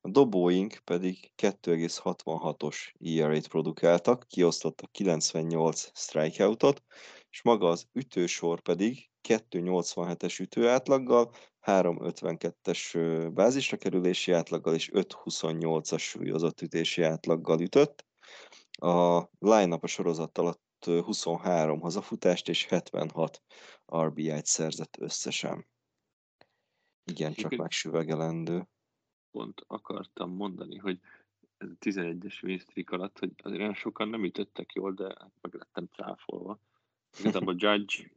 [0.00, 2.76] a dobóink pedig 2,66-os
[3.18, 6.82] ERA-t produkáltak, kiosztottak 98 strikeoutot,
[7.30, 16.60] és maga az ütősor pedig 2,87-es ütőátlaggal, 3,52-es ö, bázisra kerülési átlaggal és 5,28-as súlyozott
[16.60, 18.06] ütési átlaggal ütött.
[18.82, 23.42] A line-up a sorozat alatt ö, 23 hazafutást és 76
[23.96, 25.66] RBI-t szerzett összesen.
[27.04, 28.68] Igen, csak megsüvegelendő.
[29.30, 31.00] pont akartam mondani, hogy
[31.56, 35.32] ez a 11-es win streak alatt, hogy azért olyan sokan nem ütöttek jól, de hát
[35.40, 36.58] meg lettem cáfolva.
[37.18, 38.10] Igazából Judge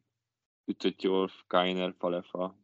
[0.66, 2.57] ütött jól, Kainer, Falefa,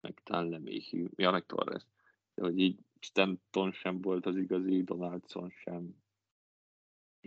[0.00, 1.86] meg talán Leméhű, ja, meg Torres.
[2.34, 6.04] De hogy így Stanton sem volt az igazi, Donaldson sem.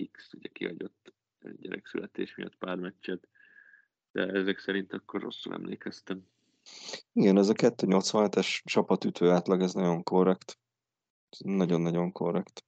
[0.07, 1.13] X ugye kihagyott
[1.59, 3.27] gyerekszületés miatt pár meccset,
[4.11, 6.27] de ezek szerint akkor rosszul emlékeztem.
[7.13, 10.59] Igen, ez a 287-es csapatütő átlag, ez nagyon korrekt.
[11.29, 12.63] Ez Nagyon-nagyon korrekt.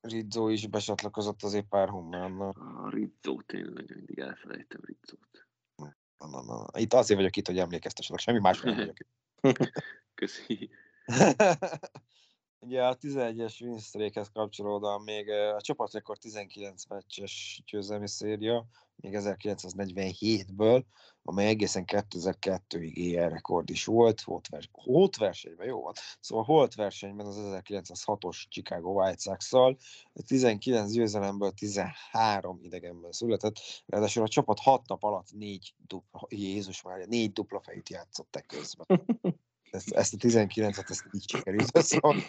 [0.00, 2.50] Rizzo is besatlakozott azért pár homlánnal.
[2.84, 5.46] A Rizzo tényleg mindig elfelejtem Rizzót.
[6.18, 6.80] Na, na, na.
[6.80, 9.10] Itt azért vagyok itt, hogy emlékeztessenek, semmi más nem vagyok itt.
[10.14, 10.70] Köszi.
[12.64, 20.82] Ugye a 11-es win streakhez kapcsolódóan még a csapatrekord 19 meccses győzelmi széria, még 1947-ből,
[21.22, 25.98] amely egészen 2002-ig ER rekord is volt, holt, vers- holt versenyben, jó volt.
[26.20, 29.76] Szóval holt versenyben az 1906-os Chicago White Sox-szal,
[30.26, 33.54] 19 győzelemből 13 idegenben született,
[33.86, 39.04] ráadásul a csapat 6 nap alatt négy dupla, Jézus már, négy dupla fejűt játszott közben.
[39.70, 42.24] Ezt, ezt a 19-et ezt így sikerült összehozni.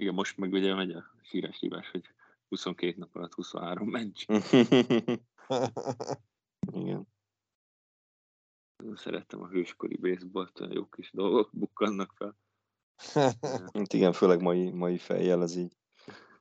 [0.00, 2.04] Igen, most meg ugye megy a híres hívás, hogy
[2.48, 4.24] 22 nap alatt 23 meccs.
[6.72, 7.06] Igen.
[8.94, 12.36] Szerettem a hőskori baseballt, jó kis dolgok bukkannak fel.
[13.72, 15.76] Hát igen, főleg mai, mai fejjel ez így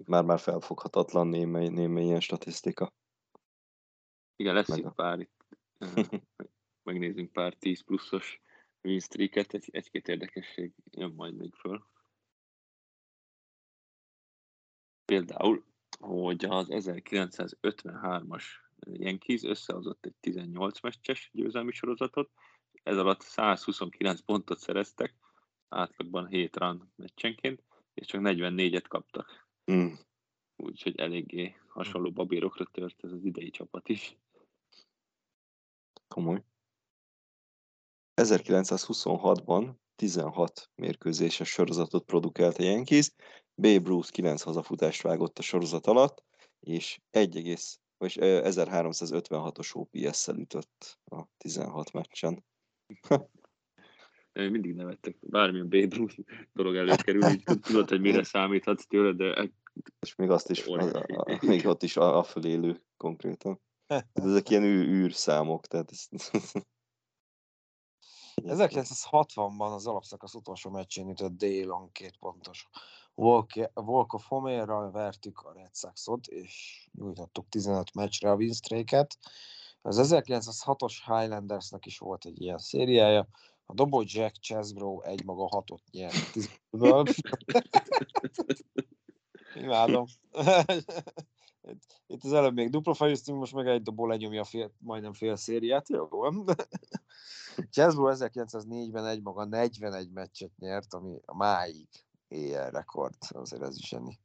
[0.06, 2.94] már-már felfoghatatlan némely, némely ilyen statisztika.
[4.36, 5.46] Igen, lesz Meg itt a- pár itt.
[6.90, 8.42] Megnézzünk pár 10 pluszos
[8.82, 11.86] win streaket, egy, egy-két érdekesség jön majd még föl.
[15.10, 15.64] Például,
[16.00, 18.44] hogy az 1953-as
[18.80, 22.32] Yankees összehozott egy 18 meccses győzelmi sorozatot,
[22.84, 25.16] ez alatt 129 pontot szereztek,
[25.70, 27.64] átlagban 7 run meccsenként,
[27.94, 29.48] és csak 44-et kaptak.
[29.72, 29.94] Mm.
[30.56, 34.18] Úgyhogy eléggé hasonló babérokra tört ez az idei csapat is.
[36.08, 36.44] Komoly.
[38.22, 43.12] 1926-ban 16 mérkőzéses sorozatot produkált a Yankees,
[43.60, 46.24] Babe Ruth 9 hazafutást vágott a sorozat alatt,
[46.60, 47.58] és 1,
[47.98, 52.46] vagy 1356-os OPS-szel ütött a 16 meccsen.
[54.34, 55.18] Én mindig nevettek.
[55.22, 56.16] Bármilyen Babe Ruth
[56.54, 59.52] dolog előkerül, így tudod, hogy mire számíthatsz tőle, de
[60.00, 61.14] És még azt is, Óriási.
[61.14, 63.62] a, a, még ott is a, a fölélő konkrétan.
[64.14, 66.08] Ezek ilyen űr, űrszámok, tehát ez...
[68.42, 72.70] 1960-ban az alapszakasz utolsó meccsén ütött Délon két pontos.
[73.20, 79.18] Walk, Walk of Homerral vertük a Red Soxot, és nyújtottuk 15 meccsre a win streak-et.
[79.82, 83.28] Az 1906-os Highlandersnek is volt egy ilyen szériája.
[83.66, 87.16] A dobó Jack Chesbro egy maga hatot nyert 15-ből.
[89.64, 90.06] Imádom.
[91.62, 95.36] Itt- Itt az előbb még dupla fejeztünk, most meg egy dobó lenyomja fél, majdnem fél
[95.36, 95.90] szériát.
[95.90, 96.46] Jó van.
[97.72, 101.88] Chesbro 1904-ben egy maga 41 meccset nyert, ami a máig
[102.30, 103.16] éjjel rekord.
[103.30, 104.20] Azért ez is zseni.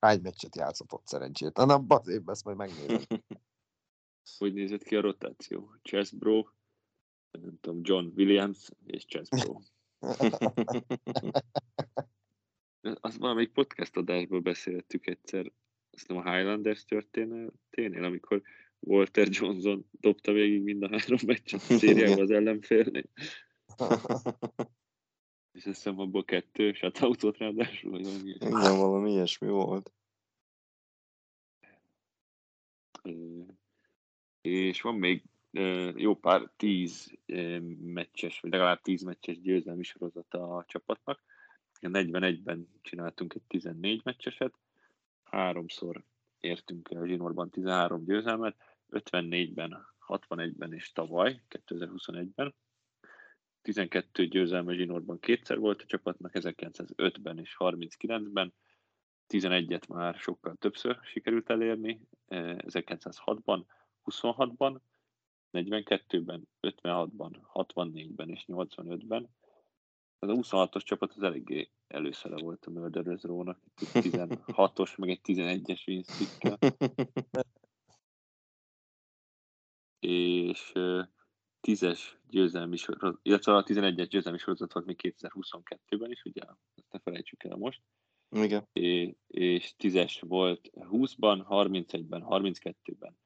[0.00, 1.56] Hány meccset játszott ott szerencsét?
[1.56, 3.02] Na, évben ezt majd megnézem.
[4.38, 5.74] hogy nézett ki a rotáció?
[5.82, 6.44] Chess Bro,
[7.30, 9.60] nem tudom, John Williams és Chess Bro.
[13.00, 15.52] Azt valamelyik podcast adásból beszéltük egyszer,
[15.90, 18.42] azt nem a Highlanders történeténél, amikor
[18.80, 23.08] Walter Johnson dobta végig mind a három meccset a szériában az ellenfélnél,
[25.54, 28.46] és azt hiszem abból kettő shutoutot ráadásul, vagy valami ilyesmi.
[28.46, 29.92] Igen, valami ilyesmi volt.
[34.40, 35.22] És van még
[35.94, 37.18] jó pár tíz
[37.80, 41.22] meccses, vagy legalább tíz meccses győzelmi sorozata a csapatnak.
[41.80, 44.54] 41-ben csináltunk egy 14 meccseset,
[45.22, 46.04] háromszor
[46.40, 48.56] értünk el zsinórban 13 győzelmet,
[48.90, 52.54] 54-ben, 61-ben és tavaly, 2021-ben.
[53.64, 58.54] 12 győzelme zsinórban kétszer volt a csapatnak, 1905-ben és 39-ben.
[59.28, 63.64] 11-et már sokkal többször sikerült elérni, eh, 1906-ban,
[64.04, 64.80] 26-ban,
[65.52, 69.28] 42-ben, 56-ban, 64-ben és 85-ben.
[70.18, 75.08] Ez a 26-os csapat az eléggé előszere volt a Murderers Row-nak, itt egy 16-os, meg
[75.08, 76.58] egy 11-es winstickkel,
[80.00, 80.72] és
[81.64, 82.00] 10-es
[82.30, 86.42] győzelmi sorozat, illetve a 11-es győzelmi sorozat volt még 2022-ben is, ugye,
[86.74, 87.82] ezt ne felejtsük el most
[88.30, 88.68] Igen.
[88.72, 93.18] é- és 10-es volt 20-ban, 31-ben, 32-ben,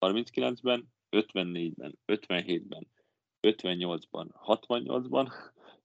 [0.00, 2.86] 39-ben, 54-ben, 57-ben,
[3.40, 5.32] 58-ban, 68-ban,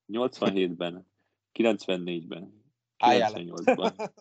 [0.08, 1.08] 87-ben,
[1.54, 2.64] 94-ben,
[2.98, 3.40] Álljál le.
[3.40, 4.12] 98-ban,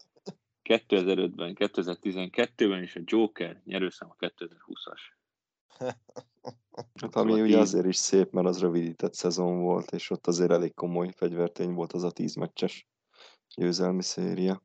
[0.62, 5.00] 2005-ben, 2012-ben, és a Joker nyerőszám a 2020-as.
[7.01, 10.74] Hát ami ugye azért is szép, mert az rövidített szezon volt, és ott azért elég
[10.74, 12.86] komoly fegyvertény volt az a tíz meccses
[13.55, 14.62] győzelmi széria.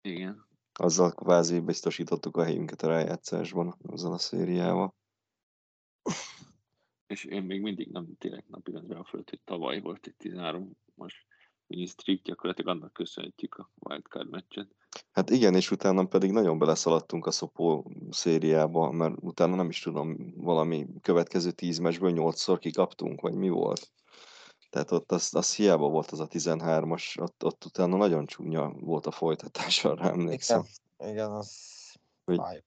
[0.00, 0.46] Igen.
[0.72, 4.94] Azzal kvázi biztosítottuk a helyünket a rájátszásban, azzal a szériával.
[7.06, 11.26] És én még mindig nem tényleg napirendre a fölött, hogy tavaly volt egy 13 most
[11.66, 14.74] mini streak, gyakorlatilag annak köszönhetjük a wildcard meccset.
[15.12, 20.34] Hát igen, és utána pedig nagyon beleszaladtunk a szopó szériába, mert utána nem is tudom,
[20.36, 23.90] valami következő tíz meccsből nyolcszor kikaptunk, vagy mi volt.
[24.70, 29.06] Tehát ott az, az hiába volt az a 13-as, ott, ott utána nagyon csúnya volt
[29.06, 30.62] a folytatás, arra emlékszem.
[30.98, 31.74] Igen, igen, az
[32.24, 32.64] Hogy-.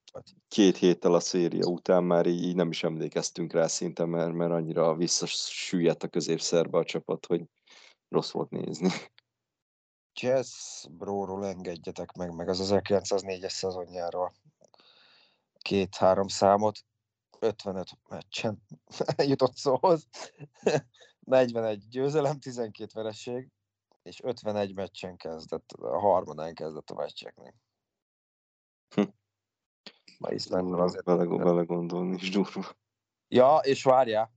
[0.48, 4.52] Két héttel a széria után már így, így nem is emlékeztünk rá szinte, mert, mert
[4.52, 7.44] annyira visszasüllyedt a középszerbe a csapat, hogy
[8.10, 8.90] rossz volt nézni.
[10.22, 14.34] Jazz Bróról engedjetek meg, meg az 1904-es szezonjáról
[15.58, 16.80] két-három számot,
[17.40, 18.62] 55 meccsen
[19.32, 20.08] jutott szóhoz,
[21.20, 23.52] 41 győzelem, 12 vereség,
[24.04, 27.56] és 51 meccsen kezdett, a harmadán kezdett a meccseknek.
[28.96, 29.04] Hm.
[30.18, 31.06] Ma Iszlámnál azért.
[31.06, 32.78] Vele, vele gondolni is durva.
[33.28, 34.34] Ja, és várjál,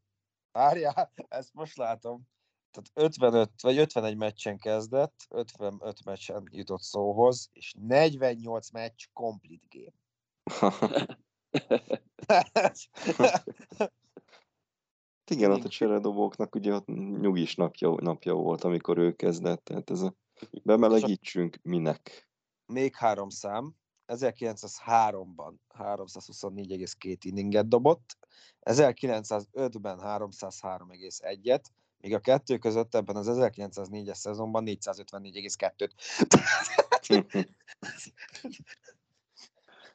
[0.53, 2.31] várjál, ezt most látom.
[2.73, 9.93] Tehát 55 vagy 51 meccsen kezdett, 55 meccsen jutott szóhoz, és 48 meccs complete game.
[15.31, 16.87] Igen, ott a cseredobóknak ugye ott
[17.21, 20.15] nyugis napja, napja volt, amikor ő kezdett, tehát ez a
[20.63, 22.29] bemelegítsünk minek.
[22.67, 23.75] Még három szám.
[24.07, 28.19] 1903-ban 324,2 inninget dobott,
[28.61, 31.65] 1905-ben 303,1-et,
[32.03, 35.91] míg a kettő között ebben az 1904-es szezonban 454,2-t.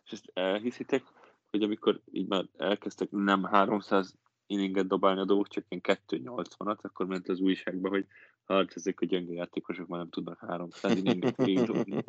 [0.06, 1.04] És ezt elhiszitek,
[1.50, 4.16] hogy amikor így már elkezdtek nem 300
[4.46, 8.08] inninget dobálni a dolgok, csak ilyen 280-at, akkor ment az újságba, hogy
[8.46, 12.04] hát ezek a gyenge játékosok már nem tudnak 300 inninget végigdobni.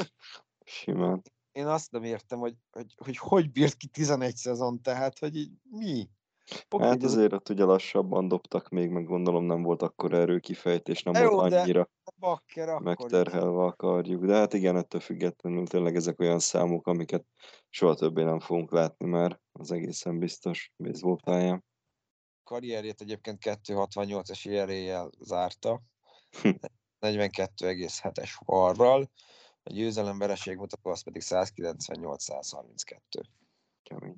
[0.64, 1.22] Simán.
[1.52, 5.50] Én azt nem értem, hogy hogy, hogy hogy bírt ki 11 szezon, tehát, hogy így
[5.70, 6.08] mi?
[6.68, 10.12] Oké, Hát de az azért ott ugye lassabban dobtak még, meg gondolom nem volt akkor
[10.12, 14.24] erőkifejtés, nem De jó, volt de annyira bakker akkor megterhelve a kardjuk.
[14.24, 17.24] De hát igen, ettől függetlenül tényleg ezek olyan számok, amiket
[17.68, 21.64] soha többé nem fogunk látni már, az egészen biztos baseball pályán.
[22.44, 25.82] karrierjét egyébként 268-es ERA-jel zárta,
[26.40, 26.50] Hm.
[27.00, 29.10] 42,7-es varral,
[29.62, 33.22] a győzelem vereség mutató az pedig 198-132.
[33.82, 34.16] Kemény.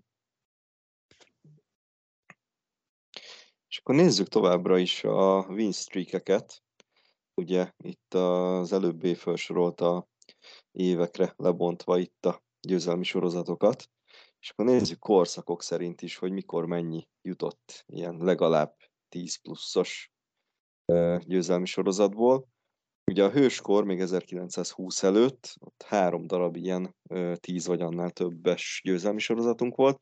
[3.75, 6.63] És akkor nézzük továbbra is a win streakeket.
[7.35, 10.09] Ugye itt az előbbi felsorolta
[10.73, 13.91] évekre lebontva itt a győzelmi sorozatokat.
[14.41, 18.77] És akkor nézzük korszakok szerint is, hogy mikor mennyi jutott ilyen legalább
[19.09, 20.13] 10 pluszos
[21.19, 22.49] győzelmi sorozatból.
[23.11, 28.81] Ugye a hőskor még 1920 előtt, ott három darab ilyen ö, 10 vagy annál többes
[28.85, 30.01] győzelmi sorozatunk volt,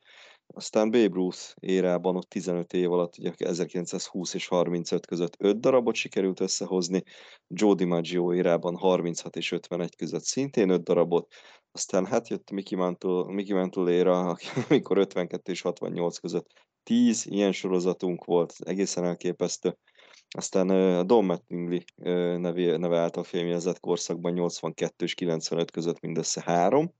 [0.55, 5.95] aztán Babe Ruth érában ott 15 év alatt, ugye 1920 és 35 között 5 darabot
[5.95, 7.03] sikerült összehozni,
[7.47, 11.33] Joe DiMaggio érában 36 és 51 között szintén 5 darabot,
[11.71, 14.37] aztán hát jött Mickey Mantle, Mickey Mantle éra,
[14.69, 16.47] amikor 52 és 68 között
[16.83, 19.77] 10 ilyen sorozatunk volt, egészen elképesztő.
[20.35, 21.83] Aztán a Don Mattingly
[22.37, 26.93] neve, neve által fémjelzett korszakban 82 és 95 között mindössze három.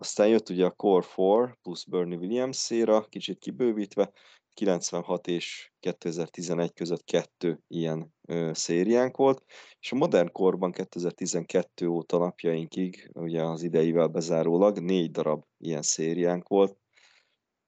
[0.00, 4.12] Aztán jött ugye a Core 4 plusz Bernie Williams éra, kicsit kibővítve,
[4.54, 9.44] 96 és 2011 között kettő ilyen ö, szériánk volt,
[9.80, 16.48] és a modern korban 2012 óta napjainkig, ugye az ideivel bezárólag, négy darab ilyen szériánk
[16.48, 16.78] volt,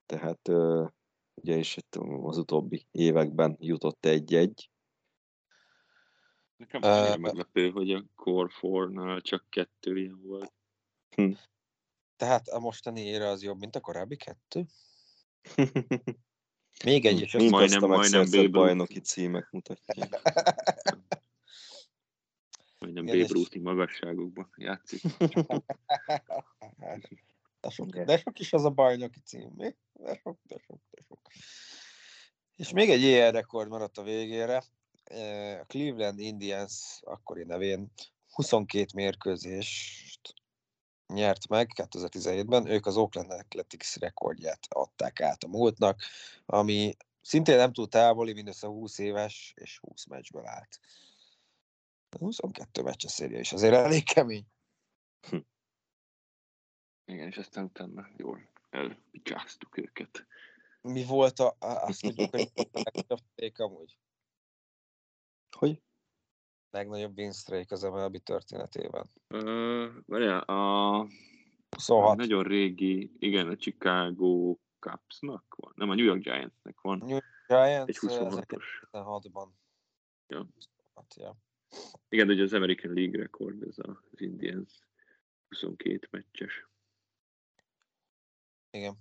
[0.07, 0.85] tehát ö,
[1.35, 4.71] ugye és itt az utóbbi években jutott egy-egy.
[6.57, 10.53] Nekem annyira meglepő, hogy a Core 4-nál csak kettő ilyen volt.
[12.21, 14.67] Tehát a mostani ére az jobb, mint a korábbi kettő?
[16.85, 17.33] Még egy is.
[17.33, 18.51] Majdnem- azt majdnem Babe Ruth.
[18.51, 20.21] bajnoki címek mutatják.
[22.79, 25.03] Majdnem és- Ruthi magasságokban játszik.
[27.61, 29.75] De sok, de sok is az a bajnoki cím, mi?
[29.93, 31.21] De sok, de sok, de sok.
[32.57, 34.57] És még egy ER rekord maradt a végére.
[35.61, 37.93] A Cleveland Indians akkori nevén
[38.31, 40.35] 22 mérkőzést
[41.13, 42.67] nyert meg 2017-ben.
[42.67, 46.03] Ők az Oakland Athletics rekordját adták át a múltnak,
[46.47, 50.81] ami szintén nem túl távoli, mindössze 20 éves és 20 meccsből állt.
[52.19, 54.47] 22 meccses széria is azért elég kemény.
[57.05, 60.27] Igen, és aztán utána jól elpicsáztuk őket.
[60.81, 62.51] Mi volt a, a- azt tudjuk, hogy
[63.09, 63.99] a streak amúgy?
[65.57, 65.83] Hogy?
[66.71, 69.07] Legnagyobb win streak az MLB történetében.
[69.29, 71.07] Uh, várjál, a
[71.71, 72.17] 26.
[72.17, 77.89] nagyon régi, igen, a Chicago Cubsnak van, nem a New York Giantsnek van, New Giants
[77.89, 78.65] egy 26-os.
[78.93, 79.49] 16-ban.
[80.27, 80.47] Ja.
[80.95, 81.37] Hát, ja.
[82.09, 84.79] Igen, de ugye az American League rekord, ez az Indians
[85.49, 86.67] 22 meccses.
[88.71, 88.95] Igen.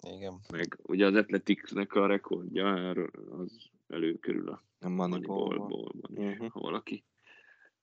[0.00, 0.40] Igen.
[0.52, 2.90] Meg ugye az Athleticsnek a rekordja
[3.30, 5.58] az előkerül a A Moneyball-ban.
[5.58, 6.46] Moneyball-ban is, Mhm.
[6.46, 7.04] ha valaki,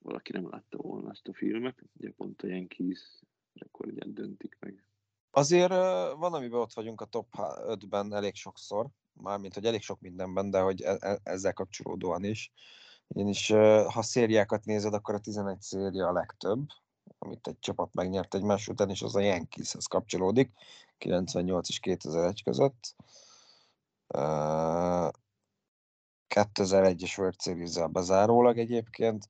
[0.04, 3.00] valaki nem látta volna azt a filmet, ugye pont a Yankees
[3.54, 4.84] rekordját döntik meg.
[5.32, 5.74] Azért
[6.18, 10.60] van, amiben ott vagyunk a top 5-ben elég sokszor, mármint, hogy elég sok mindenben, de
[10.60, 12.52] hogy e- e- ezzel kapcsolódóan is.
[13.08, 13.48] Ugyanis
[13.88, 16.68] ha szériákat nézed, akkor a 11 széria a legtöbb,
[17.18, 20.52] amit egy csapat megnyert egymás után, és az a Yankeeshez kapcsolódik,
[20.98, 22.96] 98 és 2001 között.
[24.08, 25.08] Ö,
[26.36, 29.30] 2001-es World series bezárólag egyébként.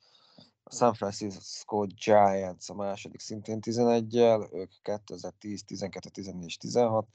[0.63, 7.07] A San Francisco Giants a második szintén 11-jel, ők 2010, 12, 14 és 16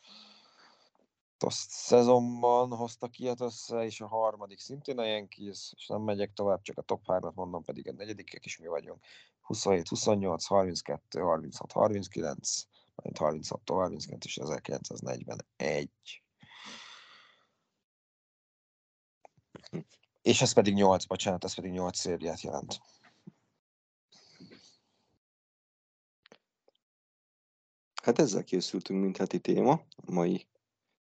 [1.39, 6.63] Azt szezonban hoztak ilyet össze, és a harmadik szintén a Yankees, és nem megyek tovább,
[6.63, 9.05] csak a top 3-at mondom, pedig a negyedikek is mi vagyunk.
[9.41, 12.63] 27, 28, 32, 36, 39,
[12.95, 15.91] majd 36 39 és 1941.
[20.23, 22.81] És ez pedig 8, bocsánat, ez pedig 8 szériát jelent.
[28.03, 29.73] Hát ezzel készültünk mint heti téma
[30.07, 30.49] a mai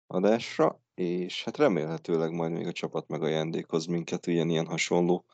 [0.06, 5.24] adásra, és hát remélhetőleg majd még a csapat megajándékoz minket ilyen-ilyen hasonló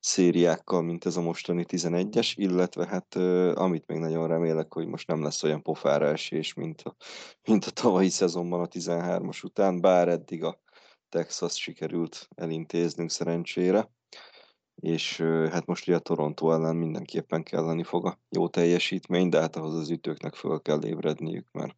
[0.00, 3.14] szériákkal, mint ez a mostani 11-es, illetve hát
[3.54, 6.96] amit még nagyon remélek, hogy most nem lesz olyan pofára esés, mint a,
[7.48, 10.60] mint a tavalyi szezonban a 13-as után, bár eddig a
[11.08, 13.90] Texas sikerült elintéznünk szerencsére,
[14.74, 15.20] és
[15.50, 19.74] hát most ugye a Toronto ellen mindenképpen kelleni fog a jó teljesítmény, de hát ahhoz
[19.74, 21.76] az ütőknek föl kell ébredniük, mert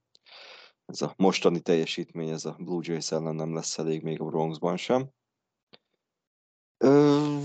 [0.87, 4.77] ez a mostani teljesítmény, ez a Blue Jays ellen nem lesz elég még a Bronxban
[4.77, 5.09] sem.
[6.79, 7.39] Ö,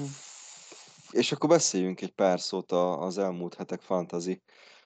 [1.12, 4.42] és akkor beszéljünk egy pár szót az elmúlt hetek fantazi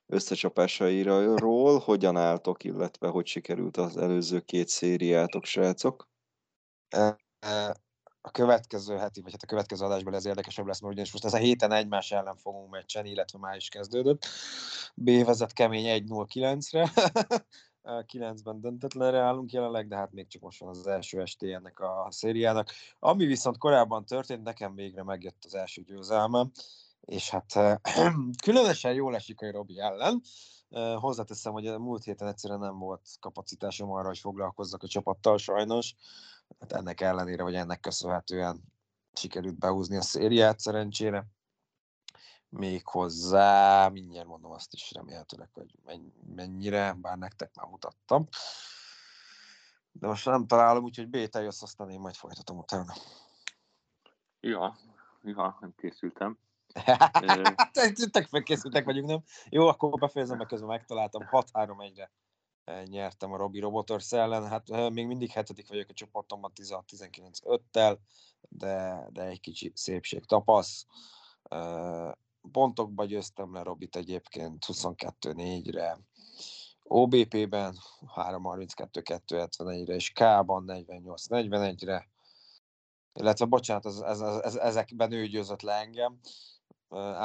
[0.06, 6.08] összecsapásairól, hogyan álltok, illetve hogy sikerült az előző két szériátok, srácok?
[8.26, 11.34] A következő heti, vagy hát a következő adásban ez érdekesebb lesz, mert ugyanis most ez
[11.34, 14.26] a héten egymás ellen fogunk meccsen, illetve már is kezdődött.
[14.96, 16.92] B vezet kemény 1-0-9-re.
[17.84, 22.08] 9-ben döntetlenre állunk jelenleg, de hát még csak most van az első esté ennek a
[22.10, 22.72] szériának.
[23.00, 26.52] Ami viszont korábban történt, nekem végre megjött az első győzelmem,
[27.02, 27.80] és hát
[28.46, 30.22] különösen jól esik a Robi ellen.
[30.96, 35.96] Hozzáteszem, hogy a múlt héten egyszerűen nem volt kapacitásom arra, hogy foglalkozzak a csapattal sajnos.
[36.60, 38.64] Hát ennek ellenére, vagy ennek köszönhetően
[39.14, 41.26] sikerült behúzni a szériát szerencsére.
[42.50, 45.76] Még hozzá, mindjárt mondom azt is remélhetőleg, hogy
[46.36, 48.28] mennyire, bár nektek már mutattam.
[49.92, 52.94] De most nem találom, úgyhogy Béta jössz, aztán én majd folytatom utána.
[54.40, 54.78] Ja,
[55.24, 56.38] ja, nem készültem.
[58.12, 59.24] Tök felkészültek vagyunk, nem?
[59.50, 61.28] Jó, akkor befejezem, mert közben megtaláltam.
[61.32, 62.12] 6-3-1-re
[62.86, 64.48] nyertem a Robi Robotors ellen.
[64.48, 67.98] Hát még mindig hetedik vagyok a csoportomban 16-19-5-tel,
[68.50, 70.86] de, de egy kicsi szépség tapasz.
[72.52, 76.00] Pontokba győztem le Robit egyébként 22-4-re.
[76.84, 77.78] OBP-ben
[78.16, 82.10] 3-32-2-71-re és K-ban 48-41-re.
[83.14, 86.20] Illetve, bocsánat, ez, ez, ez, ezekben ő győzött le engem.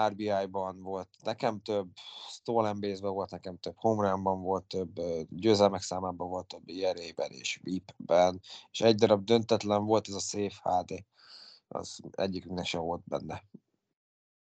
[0.09, 1.89] RBI-ban volt nekem több,
[2.29, 8.41] Stolen Base-ben volt nekem több, Homerunban volt több, győzelmek számában volt több, IRA-ben és VIP-ben,
[8.71, 11.05] és egy darab döntetlen volt ez a Safe HD,
[11.69, 13.45] az egyikünknek sem volt benne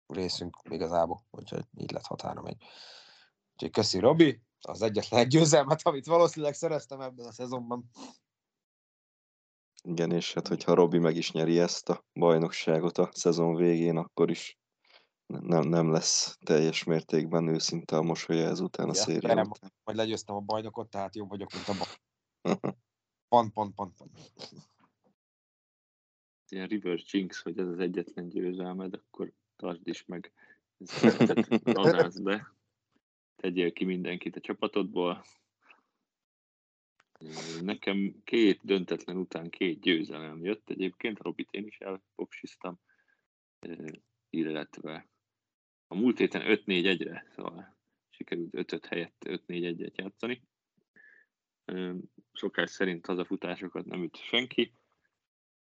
[0.07, 2.63] részünk igazából, úgyhogy így lett határom egy.
[3.53, 7.89] Úgyhogy köszi Robi, az egyetlen egy győzelmet, amit valószínűleg szereztem ebben a szezonban.
[9.83, 14.29] Igen, és hát hogyha Robi meg is nyeri ezt a bajnokságot a szezon végén, akkor
[14.29, 14.58] is
[15.29, 19.73] nem, nem lesz teljes mértékben őszinte a mosolya ezután a ja, széria nem, után.
[19.83, 21.97] Majd legyőztem a bajnokot, tehát jobb vagyok, mint a bajnok.
[23.29, 24.31] pont, pont, pont, pont.
[26.47, 30.33] Ilyen reverse jinx, hogy ez az egyetlen győzelmed, akkor tartsd is meg.
[30.77, 32.53] Ezt be.
[33.35, 35.23] Tegyél ki mindenkit a csapatodból.
[37.61, 42.79] Nekem két döntetlen után két győzelem jött egyébként, a Robit én is elpopsiztam,
[44.29, 45.09] illetve
[45.91, 47.77] a múlt héten 5-4-1-re, szóval
[48.09, 50.41] sikerült 5-5 helyett 5-4-1-et játszani.
[52.33, 54.73] Szokás szerint hazafutásokat nem üt senki,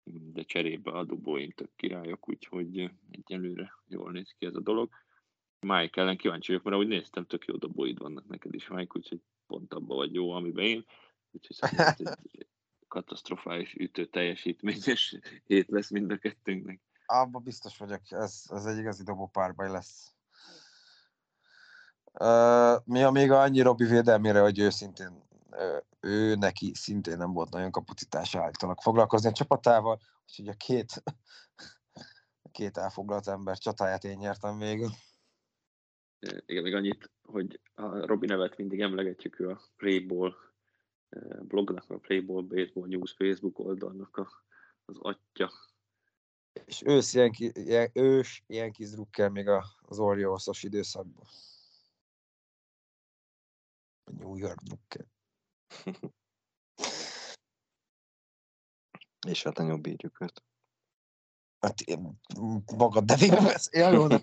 [0.04, 4.90] de cserébe a dobóim tök királyok, úgyhogy egyelőre jól néz ki ez a dolog.
[5.60, 9.20] Mike ellen kíváncsi vagyok, mert ahogy néztem, tök jó dobóid vannak neked is, Mike, úgyhogy
[9.46, 10.84] pont abban vagy jó, amiben én.
[11.30, 11.56] Úgyhogy
[11.96, 12.46] egy
[12.88, 16.80] katasztrofális ütő teljesítményes hét lesz mind a kettőnknek.
[17.10, 20.12] Abba biztos vagyok, ez, ez egy igazi dobópárbaj lesz.
[22.12, 27.50] Uh, mi a még annyi Robi védelmére, hogy őszintén uh, ő neki szintén nem volt
[27.50, 31.02] nagyon kapacitása állítanak foglalkozni a csapatával, úgyhogy a két,
[32.42, 34.90] a két elfoglalt ember csatáját én nyertem végül.
[36.46, 40.34] Igen, még annyit, hogy a Robi nevet mindig emlegetjük, ő a Playball
[41.42, 44.28] blognak, a Playball Baseball News Facebook oldalnak a,
[44.84, 45.52] az atya.
[46.64, 49.48] És ősz ilyen, ilyen, ős ilyen kis drukkel még
[49.82, 51.26] az Orioles-os időszakban.
[54.04, 55.06] A New York drukkel.
[59.26, 60.42] És hát a jobb írjuk őt.
[61.60, 62.20] Hát én
[62.76, 64.06] magad nevében beszél, jó?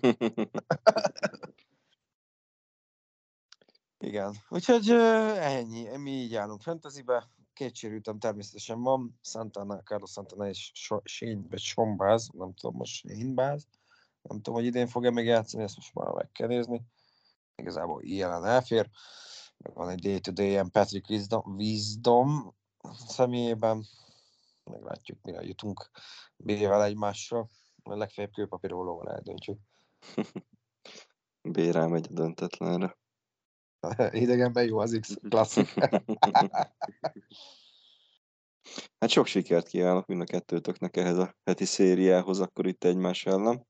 [3.98, 7.30] Igen, úgyhogy ennyi, mi így állunk fantasybe.
[7.56, 7.74] Két
[8.18, 10.70] természetesen van, Santana, Carlos Santana és
[11.04, 13.56] Shane, vagy Sombáz, nem tudom most Shane
[14.22, 16.82] nem tudom, hogy idén fog-e még játszani, ezt most már meg kell nézni.
[17.54, 18.90] Igazából ilyen elfér.
[19.56, 22.54] Meg van egy day-to-day ilyen Patrick Wisdom, Wisdom
[23.06, 23.84] személyében.
[24.64, 25.90] Meglátjuk, mire jutunk
[26.36, 27.48] B-vel egymásra.
[27.82, 29.58] A legfeljebb kőpapírólóval eldöntjük.
[31.52, 32.96] B megy a döntetlenre.
[34.22, 35.74] Idegenben jó az X klasszik.
[38.98, 43.66] hát sok sikert kívánok mind a kettőtöknek ehhez a heti szériához, akkor itt egymás ellen.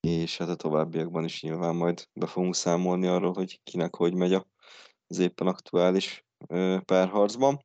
[0.00, 4.32] És hát a továbbiakban is nyilván majd be fogunk számolni arról, hogy kinek hogy megy
[5.06, 6.24] az éppen aktuális
[6.84, 7.64] párharcban.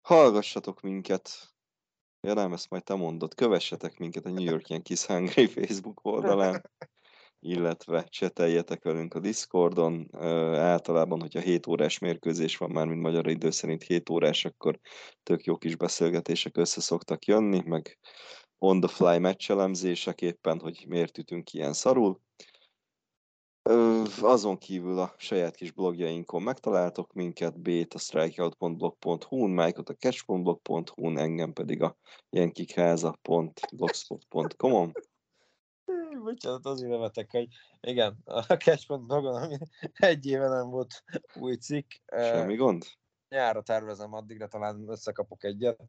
[0.00, 1.54] Hallgassatok minket,
[2.20, 6.62] ja nem, ezt majd te mondod, kövessetek minket a New York Yankees Hungry Facebook oldalán.
[7.44, 10.08] illetve cseteljetek velünk a Discordon.
[10.54, 14.78] Általában, hogyha 7 órás mérkőzés van már, mint magyar idő szerint 7 órás, akkor
[15.22, 17.98] tök jó kis beszélgetések össze szoktak jönni, meg
[18.58, 22.20] on the fly meccselemzések éppen, hogy miért ütünk ilyen szarul.
[24.20, 31.52] Azon kívül a saját kis blogjainkon megtaláltok minket, B-t a strikeout.blog.hu-n, Mike-ot a catch.blog.hu-n, engem
[31.52, 31.96] pedig a
[32.30, 34.92] jenkikháza.blogspot.com-on.
[36.22, 37.48] Bocsánat, azért nevetek, hogy
[37.80, 39.56] igen, a catch.blogon, ami
[39.92, 41.04] egy éve nem volt
[41.34, 41.90] új cikk.
[42.16, 42.84] Semmi gond?
[43.28, 45.80] Nyárra tervezem, addigra talán összekapok egyet,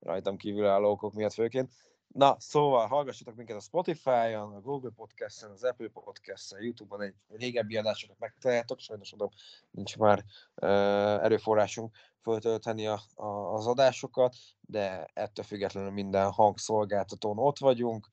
[0.00, 1.72] rajtam kívül álló okok miatt főként.
[2.08, 7.76] Na, szóval hallgassatok minket a Spotify-on, a Google Podcast-en, az Apple Podcast-en, YouTube-on egy régebbi
[7.76, 9.28] adásokat megtaláljátok, sajnos adom,
[9.70, 10.24] nincs már
[10.54, 18.10] uh, erőforrásunk föltölteni a, a, az adásokat, de ettől függetlenül minden hangszolgáltatón ott vagyunk,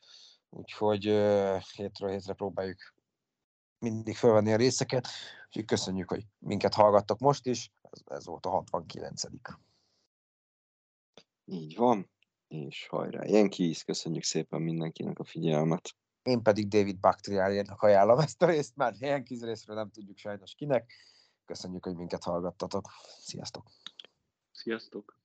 [0.54, 1.04] úgyhogy
[1.76, 2.94] hétről hétre próbáljuk
[3.80, 5.08] mindig felvenni a részeket,
[5.48, 9.24] úgyhogy köszönjük, hogy minket hallgattok most is, ez, ez volt a 69
[11.46, 12.12] Így van
[12.54, 15.96] és hajrá Yankees, köszönjük szépen mindenkinek a figyelmet.
[16.24, 20.94] Én pedig David Baktriáriának ajánlom ezt a részt, már Yankees részről nem tudjuk sajnos kinek.
[21.46, 22.90] Köszönjük, hogy minket hallgattatok.
[23.20, 23.70] Sziasztok!
[24.52, 25.23] Sziasztok!